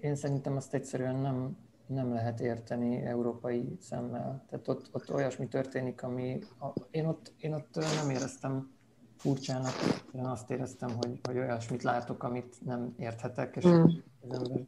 én 0.00 0.14
szerintem 0.14 0.56
azt 0.56 0.74
egyszerűen 0.74 1.16
nem, 1.16 1.56
nem 1.92 2.12
lehet 2.12 2.40
érteni 2.40 2.96
európai 2.96 3.76
szemmel. 3.80 4.44
Tehát 4.48 4.68
ott, 4.68 4.88
ott 4.92 5.12
olyasmi 5.12 5.48
történik, 5.48 6.02
ami... 6.02 6.38
A, 6.60 6.72
én, 6.90 7.06
ott, 7.06 7.32
én 7.36 7.54
ott 7.54 7.74
nem 7.74 8.10
éreztem 8.10 8.70
furcsának, 9.16 9.72
én 10.14 10.24
azt 10.24 10.50
éreztem, 10.50 10.90
hogy, 10.96 11.20
hogy 11.22 11.38
olyasmit 11.38 11.82
látok, 11.82 12.22
amit 12.22 12.64
nem 12.64 12.94
érthetek, 12.98 13.56
és 13.56 13.66
mm. 13.66 13.82
az 13.82 14.30
ember 14.30 14.66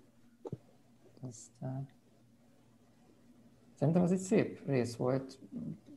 Szerintem 3.74 4.02
az 4.02 4.12
egy 4.12 4.18
szép 4.18 4.66
rész 4.66 4.96
volt, 4.96 5.38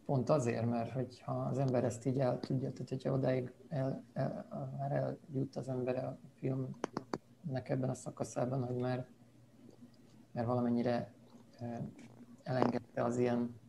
pont 0.05 0.29
azért, 0.29 0.65
mert 0.65 0.91
hogyha 0.91 1.31
az 1.31 1.57
ember 1.57 1.83
ezt 1.83 2.05
így 2.05 2.19
el 2.19 2.39
tudja, 2.39 2.71
tehát 2.71 2.89
hogyha 2.89 3.11
odáig 3.11 3.53
el, 3.69 4.03
el, 4.13 4.47
már 4.77 4.91
eljut 4.91 5.55
az 5.55 5.67
ember 5.67 5.95
a 5.95 6.17
filmnek 6.33 7.69
ebben 7.69 7.89
a 7.89 7.93
szakaszában, 7.93 8.63
hogy 8.63 8.75
már, 8.75 9.05
már 10.31 10.45
valamennyire 10.45 11.11
elengedte 12.43 13.03
az 13.03 13.17
ilyen 13.17 13.59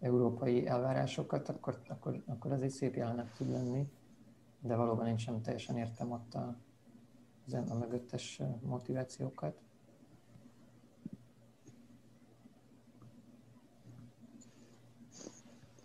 európai 0.00 0.66
elvárásokat, 0.66 1.48
akkor, 1.48 1.82
akkor, 1.88 2.22
akkor 2.26 2.52
ez 2.52 2.60
egy 2.60 2.70
szép 2.70 2.94
jelenet 2.94 3.34
tud 3.36 3.50
lenni, 3.50 3.92
de 4.60 4.76
valóban 4.76 5.06
én 5.06 5.16
sem 5.16 5.42
teljesen 5.42 5.76
értem 5.76 6.10
ott 6.10 6.34
a, 6.34 6.56
a 7.68 7.74
mögöttes 7.74 8.42
motivációkat. 8.60 9.60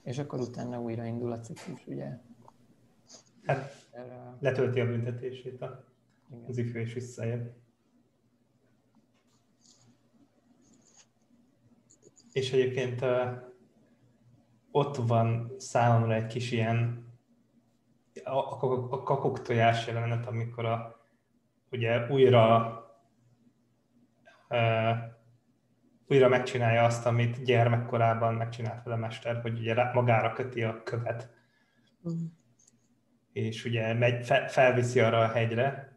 És 0.04 0.18
akkor 0.18 0.40
utána 0.40 0.82
újraindul 0.82 1.32
a 1.32 1.40
ciklus, 1.40 1.88
ugye? 1.88 2.20
Hát 3.46 3.90
letölti 4.40 4.80
a 4.80 4.86
büntetését 4.86 5.62
a, 5.62 5.84
az 6.48 6.58
ifjú 6.58 6.80
és 6.80 6.94
visszajön. 6.94 7.54
És 12.38 12.52
egyébként 12.52 13.06
ott 14.72 14.96
van 14.96 15.52
számomra 15.58 16.14
egy 16.14 16.26
kis 16.26 16.52
ilyen 16.52 17.06
a, 18.24 18.38
a, 18.38 18.88
a 18.92 19.04
kakuk 19.04 19.42
tojás 19.42 19.88
jelenet, 19.88 20.26
amikor 20.26 20.66
a, 20.66 21.02
ugye 21.72 22.08
újra 22.10 22.68
uh, 24.50 24.98
újra 26.08 26.28
megcsinálja 26.28 26.84
azt, 26.84 27.06
amit 27.06 27.44
gyermekkorában 27.44 28.34
megcsinált 28.34 28.84
vele 28.84 28.96
a 28.96 29.00
mester, 29.00 29.42
hogy 29.42 29.60
ugye 29.60 29.94
magára 29.94 30.34
köti 30.34 30.64
a 30.64 30.84
követ. 30.84 31.30
Mm. 32.10 32.26
És 33.32 33.66
ugye 33.66 33.94
megy, 33.94 34.26
fe, 34.26 34.48
felviszi 34.48 35.00
arra 35.00 35.20
a 35.20 35.32
hegyre. 35.32 35.97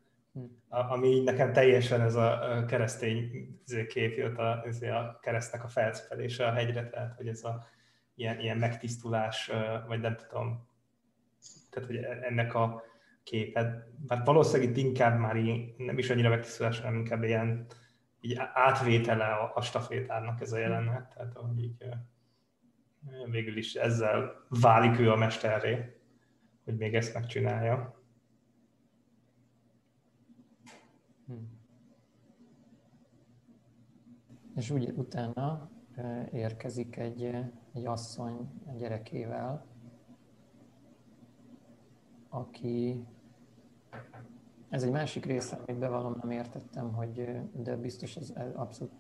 Ami 0.71 1.21
nekem 1.21 1.53
teljesen 1.53 2.01
ez 2.01 2.15
a 2.15 2.65
keresztény 2.69 3.31
izé, 3.67 3.87
kép 3.87 4.17
jött 4.17 4.39
a, 4.39 4.65
izé, 4.67 4.89
a 4.89 5.19
keresztnek 5.23 5.65
a 5.65 5.69
felszfelése 5.69 6.47
a 6.47 6.53
hegyre, 6.53 6.89
tehát 6.89 7.15
hogy 7.17 7.29
ez 7.29 7.45
a 7.45 7.67
ilyen, 8.15 8.41
ilyen 8.41 8.57
megtisztulás, 8.57 9.51
vagy 9.87 10.01
nem 10.01 10.17
tudom, 10.17 10.69
tehát 11.71 11.89
hogy 11.89 11.97
ennek 12.29 12.55
a 12.55 12.83
képet, 13.23 13.87
hát 14.09 14.27
valószínűleg 14.27 14.71
itt 14.71 14.85
inkább 14.85 15.19
már 15.19 15.37
így, 15.37 15.75
nem 15.77 15.99
is 15.99 16.11
annyira 16.11 16.29
megtisztulás, 16.29 16.81
hanem 16.81 16.99
inkább 16.99 17.23
ilyen 17.23 17.67
így 18.21 18.41
átvétele 18.53 19.25
a, 19.25 19.53
a 19.55 19.61
stafétárnak 19.61 20.41
ez 20.41 20.53
a 20.53 20.59
jelenet, 20.59 21.13
tehát 21.15 21.37
ahogy 21.37 21.63
így 21.63 21.85
végül 23.31 23.57
is 23.57 23.75
ezzel 23.75 24.45
válik 24.49 24.99
ő 24.99 25.11
a 25.11 25.17
mesterré, 25.17 25.99
hogy 26.65 26.77
még 26.77 26.95
ezt 26.95 27.15
megcsinálja. 27.15 28.00
És 34.61 34.71
úgy 34.71 34.93
utána 34.97 35.69
érkezik 36.33 36.97
egy, 36.97 37.25
egy 37.73 37.87
asszony 37.87 38.49
a 38.67 38.73
gyerekével, 38.79 39.65
aki 42.29 43.07
ez 44.69 44.83
egy 44.83 44.91
másik 44.91 45.25
része, 45.25 45.59
amit 45.67 45.79
bevallom, 45.79 46.17
nem 46.21 46.31
értettem, 46.31 46.93
hogy, 46.93 47.41
de 47.53 47.77
biztos 47.77 48.17
ez 48.17 48.33
abszolút 48.55 48.93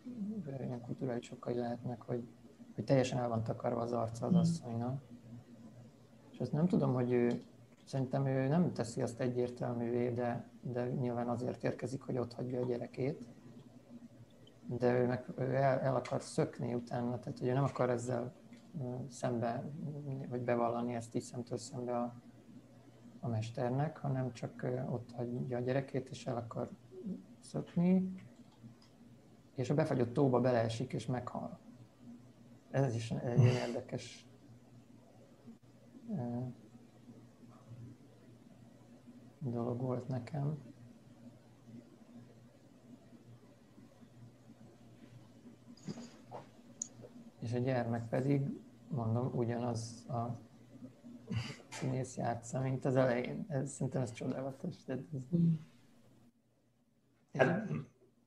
ilyen 0.44 0.80
kulturális 0.80 1.30
okai 1.30 1.54
lehetnek, 1.54 2.02
hogy, 2.02 2.28
hogy 2.74 2.84
teljesen 2.84 3.18
el 3.18 3.28
van 3.28 3.44
takarva 3.44 3.80
az 3.80 3.92
arca 3.92 4.26
az 4.26 4.32
hmm. 4.32 4.40
asszonynak. 4.40 5.02
És 6.30 6.38
azt 6.38 6.52
nem 6.52 6.66
tudom, 6.66 6.94
hogy 6.94 7.12
ő, 7.12 7.42
szerintem 7.84 8.26
ő 8.26 8.48
nem 8.48 8.72
teszi 8.72 9.02
azt 9.02 9.20
egyértelművé, 9.20 10.10
de, 10.10 10.48
de 10.60 10.88
nyilván 10.88 11.28
azért 11.28 11.64
érkezik, 11.64 12.02
hogy 12.02 12.18
ott 12.18 12.32
hagyja 12.32 12.60
a 12.60 12.66
gyerekét. 12.66 13.28
De 14.78 14.92
ő, 14.92 15.06
meg, 15.06 15.24
ő 15.36 15.54
el, 15.54 15.78
el 15.80 15.96
akar 15.96 16.22
szökni 16.22 16.74
utána, 16.74 17.18
tehát 17.18 17.38
hogy 17.38 17.48
ő 17.48 17.52
nem 17.52 17.64
akar 17.64 17.90
ezzel 17.90 18.32
szembe, 19.08 19.70
vagy 20.28 20.40
bevallani 20.40 20.94
ezt 20.94 21.14
így 21.14 21.22
szemtől 21.22 21.58
szembe 21.58 21.96
a, 21.96 22.14
a 23.20 23.28
mesternek, 23.28 23.96
hanem 23.96 24.32
csak 24.32 24.66
ott 24.90 25.12
hagyja 25.12 25.56
a 25.56 25.60
gyerekét, 25.60 26.08
és 26.08 26.26
el 26.26 26.36
akar 26.36 26.70
szökni, 27.38 28.12
és 29.54 29.70
a 29.70 29.74
befagyott 29.74 30.12
tóba 30.12 30.40
beleesik, 30.40 30.92
és 30.92 31.06
meghal. 31.06 31.58
Ez 32.70 32.94
is 32.94 33.10
egy 33.10 33.42
érdekes 33.42 34.28
dolog 39.38 39.80
volt 39.80 40.08
nekem. 40.08 40.69
És 47.40 47.52
a 47.52 47.58
gyermek 47.58 48.08
pedig, 48.08 48.42
mondom, 48.88 49.30
ugyanaz 49.34 50.06
a 50.08 50.40
színész 51.68 52.16
játsza, 52.16 52.60
mint 52.60 52.84
az 52.84 52.96
elején. 52.96 53.44
Ez, 53.48 53.70
szerintem 53.70 54.02
ez 54.02 54.12
csodálatos. 54.12 54.84
De, 54.84 54.98
ez... 57.32 57.46
Hát, 57.46 57.72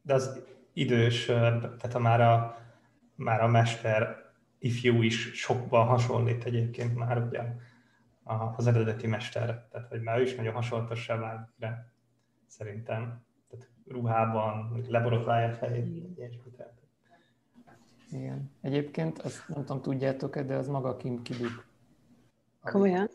de 0.01 0.13
az 0.13 0.43
idős, 0.73 1.25
tehát 1.25 1.95
a 1.95 1.99
már 1.99 2.21
a, 2.21 2.57
már 3.15 3.41
a 3.41 3.47
mester 3.47 4.31
ifjú 4.57 5.01
is 5.01 5.31
sokban 5.33 5.87
hasonlít 5.87 6.43
egyébként 6.43 6.95
már 6.95 7.17
ugye 7.27 7.41
az 8.55 8.67
eredeti 8.67 9.07
mester, 9.07 9.67
tehát 9.71 9.87
hogy 9.87 10.01
már 10.01 10.19
ő 10.19 10.21
is 10.21 10.35
nagyon 10.35 10.53
hasonlatossá 10.53 11.15
vált 11.15 11.49
de 11.55 11.93
szerintem. 12.47 13.25
Tehát 13.49 13.69
ruhában, 13.87 14.85
leborotválja 14.87 15.47
a 15.47 15.53
fejét, 15.53 16.19
Igen. 18.13 18.51
Egyébként, 18.61 19.19
azt 19.19 19.47
nem 19.47 19.65
tudom, 19.65 19.81
tudjátok-e, 19.81 20.43
de 20.43 20.55
az 20.55 20.67
maga 20.67 20.97
Kim 20.97 21.21
Kiduk. 21.21 21.65
Komolyan? 22.61 23.09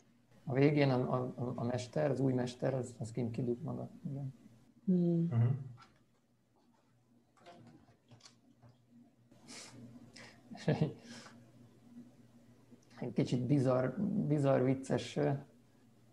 A 0.45 0.53
végén 0.53 0.91
a, 0.91 1.15
a, 1.15 1.53
a 1.55 1.65
mester, 1.65 2.11
az 2.11 2.21
új 2.21 2.33
mester, 2.33 2.75
az, 2.75 2.95
az 2.99 3.11
Kim 3.11 3.31
Kiduk 3.31 3.63
maga. 3.63 3.91
Igen. 4.11 4.35
Hmm. 4.85 5.29
Uh-huh. 5.31 5.51
Egy 13.01 13.13
kicsit 13.13 13.47
bizarr, 13.47 14.01
bizarr, 14.27 14.63
vicces 14.63 15.19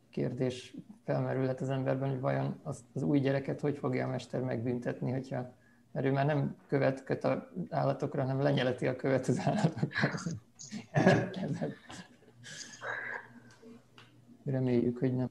kérdés 0.09 0.75
felmerülhet 1.03 1.61
az 1.61 1.69
emberben, 1.69 2.09
hogy 2.09 2.19
vajon 2.19 2.59
az, 2.63 2.85
az 2.93 3.01
új 3.01 3.19
gyereket 3.19 3.59
hogy 3.59 3.77
fogja 3.77 4.05
a 4.05 4.09
mester 4.09 4.41
megbüntetni, 4.41 5.11
hogyha 5.11 5.53
mert 5.95 6.07
ő 6.07 6.11
már 6.11 6.25
nem 6.25 6.55
követ 6.67 7.03
köt 7.03 7.23
az 7.23 7.37
állatokra, 7.69 8.21
hanem 8.21 8.41
lenyeleti 8.41 8.87
a 8.87 8.95
követ 8.95 9.27
az 9.27 9.39
állatokra. 9.39 10.09
Reméljük, 14.43 14.97
hogy 14.97 15.15
nem, 15.15 15.29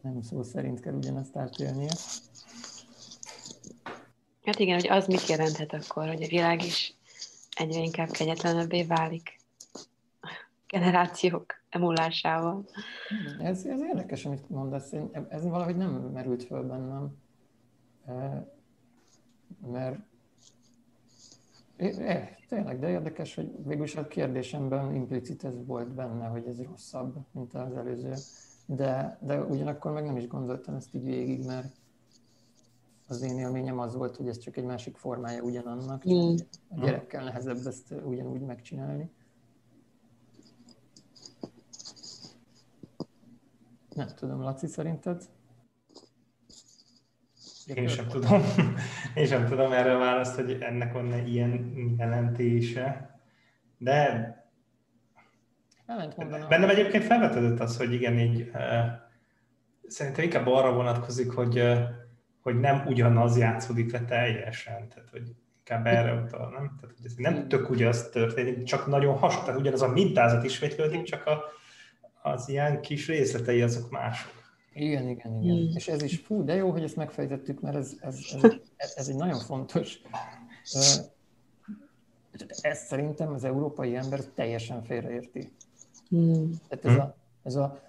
nem 0.00 0.22
szó 0.22 0.42
szerint 0.42 0.80
kell 0.80 0.94
ugyanazt 0.94 1.36
átélnie. 1.36 1.92
Hát 4.44 4.58
igen, 4.58 4.74
hogy 4.74 4.88
az 4.88 5.06
mit 5.06 5.26
jelenthet 5.26 5.72
akkor, 5.72 6.06
hogy 6.06 6.22
a 6.22 6.28
világ 6.28 6.64
is 6.64 6.94
egyre 7.50 7.80
inkább 7.80 8.10
kegyetlenebbé 8.10 8.82
válik. 8.82 9.40
generációk 10.66 11.54
emulásával. 11.68 12.64
Ez, 13.38 13.64
ez 13.64 13.80
érdekes, 13.80 14.24
amit 14.24 14.48
mondasz. 14.48 14.92
Én, 14.92 15.10
ez 15.28 15.42
valahogy 15.42 15.76
nem 15.76 15.90
merült 15.90 16.44
föl 16.44 16.62
bennem. 16.62 17.24
Mert 19.72 19.98
É, 21.76 22.36
tényleg, 22.48 22.78
de 22.78 22.88
érdekes, 22.88 23.34
hogy 23.34 23.52
végülis 23.64 23.96
a 23.96 24.06
kérdésemben 24.06 24.94
implicit 24.94 25.44
ez 25.44 25.66
volt 25.66 25.88
benne, 25.88 26.26
hogy 26.26 26.46
ez 26.46 26.62
rosszabb, 26.62 27.16
mint 27.30 27.54
az 27.54 27.72
előző. 27.72 28.14
De, 28.66 29.18
de 29.20 29.42
ugyanakkor 29.42 29.92
meg 29.92 30.04
nem 30.04 30.16
is 30.16 30.26
gondoltam 30.26 30.74
ezt 30.74 30.94
így 30.94 31.04
végig, 31.04 31.44
mert 31.44 31.76
az 33.08 33.22
én 33.22 33.38
élményem 33.38 33.78
az 33.78 33.94
volt, 33.94 34.16
hogy 34.16 34.28
ez 34.28 34.38
csak 34.38 34.56
egy 34.56 34.64
másik 34.64 34.96
formája 34.96 35.42
ugyanannak, 35.42 36.02
csak 36.02 36.12
mm. 36.12 36.34
a 36.68 36.80
gyerekkel 36.80 37.24
nehezebb 37.24 37.66
ezt 37.66 37.94
ugyanúgy 38.04 38.40
megcsinálni. 38.40 39.10
Nem 43.94 44.08
tudom, 44.14 44.40
Laci, 44.40 44.66
szerinted? 44.66 45.28
Én 47.74 47.88
sem 47.88 48.06
tudom. 48.06 48.42
Én 49.14 49.26
sem 49.26 49.46
tudom 49.46 49.72
erre 49.72 49.94
a 49.94 49.98
választ, 49.98 50.34
hogy 50.34 50.58
ennek 50.60 50.92
van 50.92 51.26
ilyen 51.26 51.74
jelentése. 51.98 53.14
De 53.78 54.34
Bennem 56.48 56.68
egyébként 56.68 57.04
felvetődött 57.04 57.60
az, 57.60 57.76
hogy 57.76 57.92
igen, 57.92 58.18
így 58.18 58.50
uh, 58.54 58.60
szerintem 59.86 60.24
inkább 60.24 60.46
arra 60.46 60.72
vonatkozik, 60.72 61.30
hogy, 61.30 61.58
uh, 61.58 61.78
hogy 62.42 62.60
nem 62.60 62.86
ugyanaz 62.86 63.38
játszódik 63.38 63.92
le 63.92 64.04
teljesen. 64.04 64.88
Tehát, 64.88 65.08
hogy 65.10 65.34
inkább 65.58 65.86
erre 65.86 66.12
utal, 66.12 66.50
nem? 66.50 66.76
Tehát, 66.80 66.96
hogy 66.96 67.04
ez 67.04 67.14
nem 67.16 67.48
tök 67.48 67.70
ugyanaz 67.70 68.08
történik, 68.08 68.62
csak 68.62 68.86
nagyon 68.86 69.18
hasonló. 69.18 69.44
Tehát 69.44 69.60
ugyanaz 69.60 69.82
a 69.82 69.88
mintázat 69.88 70.44
ismétlődik, 70.44 71.02
csak 71.02 71.26
a, 71.26 71.42
az 72.22 72.48
ilyen 72.48 72.80
kis 72.80 73.06
részletei 73.06 73.62
azok 73.62 73.90
mások. 73.90 74.35
Igen, 74.78 75.08
igen, 75.08 75.42
igen. 75.42 75.56
Mm. 75.56 75.74
És 75.74 75.88
ez 75.88 76.02
is, 76.02 76.18
fú, 76.18 76.44
de 76.44 76.54
jó, 76.54 76.70
hogy 76.70 76.82
ezt 76.82 76.96
megfejtettük, 76.96 77.60
mert 77.60 77.76
ez, 77.76 77.96
ez, 78.00 78.18
ez, 78.42 78.42
ez, 78.76 78.92
ez 78.96 79.08
egy 79.08 79.16
nagyon 79.16 79.38
fontos. 79.38 80.00
Ezt 82.60 82.86
szerintem 82.86 83.32
az 83.32 83.44
európai 83.44 83.96
ember 83.96 84.20
teljesen 84.24 84.82
félreérti. 84.82 85.52
Mm. 86.14 86.50
Tehát 86.68 86.84
ez 86.84 86.96
a, 86.96 87.16
ez 87.42 87.54
a 87.54 87.80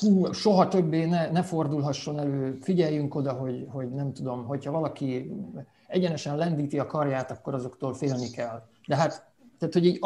hú, 0.00 0.32
soha 0.32 0.68
többé 0.68 1.04
ne, 1.04 1.30
ne 1.30 1.42
fordulhasson 1.42 2.18
elő, 2.18 2.58
figyeljünk 2.60 3.14
oda, 3.14 3.32
hogy, 3.32 3.66
hogy 3.70 3.90
nem 3.90 4.12
tudom, 4.12 4.44
hogyha 4.44 4.70
valaki 4.70 5.32
egyenesen 5.86 6.36
lendíti 6.36 6.78
a 6.78 6.86
karját, 6.86 7.30
akkor 7.30 7.54
azoktól 7.54 7.94
félni 7.94 8.30
kell. 8.30 8.66
De 8.86 8.96
hát 8.96 9.31
tehát, 9.62 9.76
hogy 9.76 9.86
így 9.86 9.98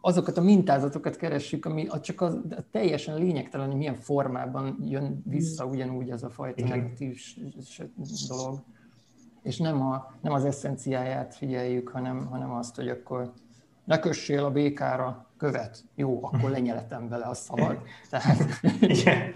azokat 0.00 0.36
a 0.36 0.42
mintázatokat 0.42 1.16
keressük, 1.16 1.64
ami 1.64 1.86
csak 2.02 2.20
az, 2.20 2.38
teljesen 2.70 3.18
lényegtelen, 3.18 3.66
hogy 3.66 3.76
milyen 3.76 3.94
formában 3.94 4.78
jön 4.84 5.22
vissza 5.24 5.66
mm. 5.66 5.70
ugyanúgy 5.70 6.10
az 6.10 6.22
a 6.22 6.30
fajta 6.30 6.64
Igen. 6.64 6.78
negatív 6.78 7.20
dolog. 8.28 8.62
És 9.42 9.58
nem, 9.58 9.82
a, 9.82 10.14
nem 10.22 10.32
az 10.32 10.44
eszenciáját 10.44 11.34
figyeljük, 11.34 11.88
hanem, 11.88 12.26
hanem 12.26 12.50
azt, 12.52 12.76
hogy 12.76 12.88
akkor 12.88 13.32
ne 13.84 13.98
kössél 13.98 14.44
a 14.44 14.50
békára 14.50 15.30
követ. 15.36 15.84
Jó, 15.94 16.24
akkor 16.24 16.50
lenyeletem 16.50 17.08
vele 17.08 17.24
a 17.24 17.34
szabad. 17.34 17.78
Tehát... 18.10 18.38
Igen. 18.80 19.32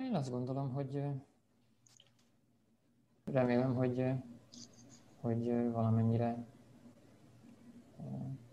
Én 0.00 0.14
azt 0.14 0.30
gondolom, 0.30 0.72
hogy 0.72 1.02
remélem, 3.32 3.74
hogy, 3.74 4.04
hogy 5.20 5.70
valamennyire 5.72 6.44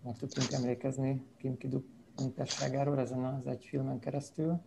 meg 0.02 0.16
tudtunk 0.16 0.52
emlékezni 0.52 1.26
Kim 1.36 1.56
Kiduk 1.56 1.84
munkásságáról 2.16 2.98
ezen 2.98 3.24
az 3.24 3.46
egy 3.46 3.64
filmen 3.64 3.98
keresztül. 3.98 4.60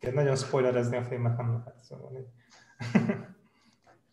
Igen, 0.00 0.14
nagyon 0.14 0.36
spoilerezni 0.36 0.96
a 0.96 1.02
filmet 1.02 1.36
nem 1.36 1.50
lehet 1.50 1.84
szóval. 1.84 2.10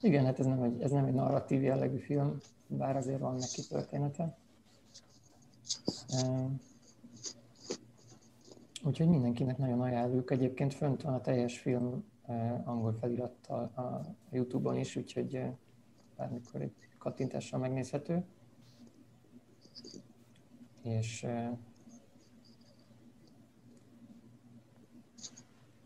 Igen, 0.01 0.25
hát 0.25 0.39
ez 0.39 0.45
nem, 0.45 0.62
egy, 0.62 0.81
ez 0.81 0.91
nem 0.91 1.05
egy 1.05 1.13
narratív 1.13 1.63
jellegű 1.63 1.97
film, 1.97 2.38
bár 2.67 2.95
azért 2.95 3.19
van 3.19 3.36
neki 3.36 3.62
története. 3.69 4.38
Úgyhogy 8.84 9.08
mindenkinek 9.08 9.58
nagyon 9.58 9.81
ajánljuk. 9.81 10.31
Egyébként 10.31 10.73
fönt 10.73 11.01
van 11.01 11.13
a 11.13 11.21
teljes 11.21 11.60
film 11.60 12.03
angol 12.63 12.93
felirattal 12.93 13.63
a 13.63 14.01
YouTube-on 14.31 14.77
is, 14.77 14.95
úgyhogy 14.95 15.41
bármikor 16.15 16.61
egy 16.61 16.73
kattintással 16.97 17.59
megnézhető. 17.59 18.25
És 20.83 21.27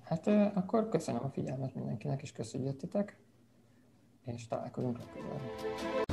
hát 0.03 0.27
akkor 0.27 0.89
köszönöm 0.89 1.23
a 1.23 1.29
figyelmet 1.29 1.75
mindenkinek, 1.75 2.21
és 2.21 2.31
köszönjük, 2.31 2.81
és 4.25 4.47
találkozunk 4.47 4.97
legközelebb. 4.97 6.08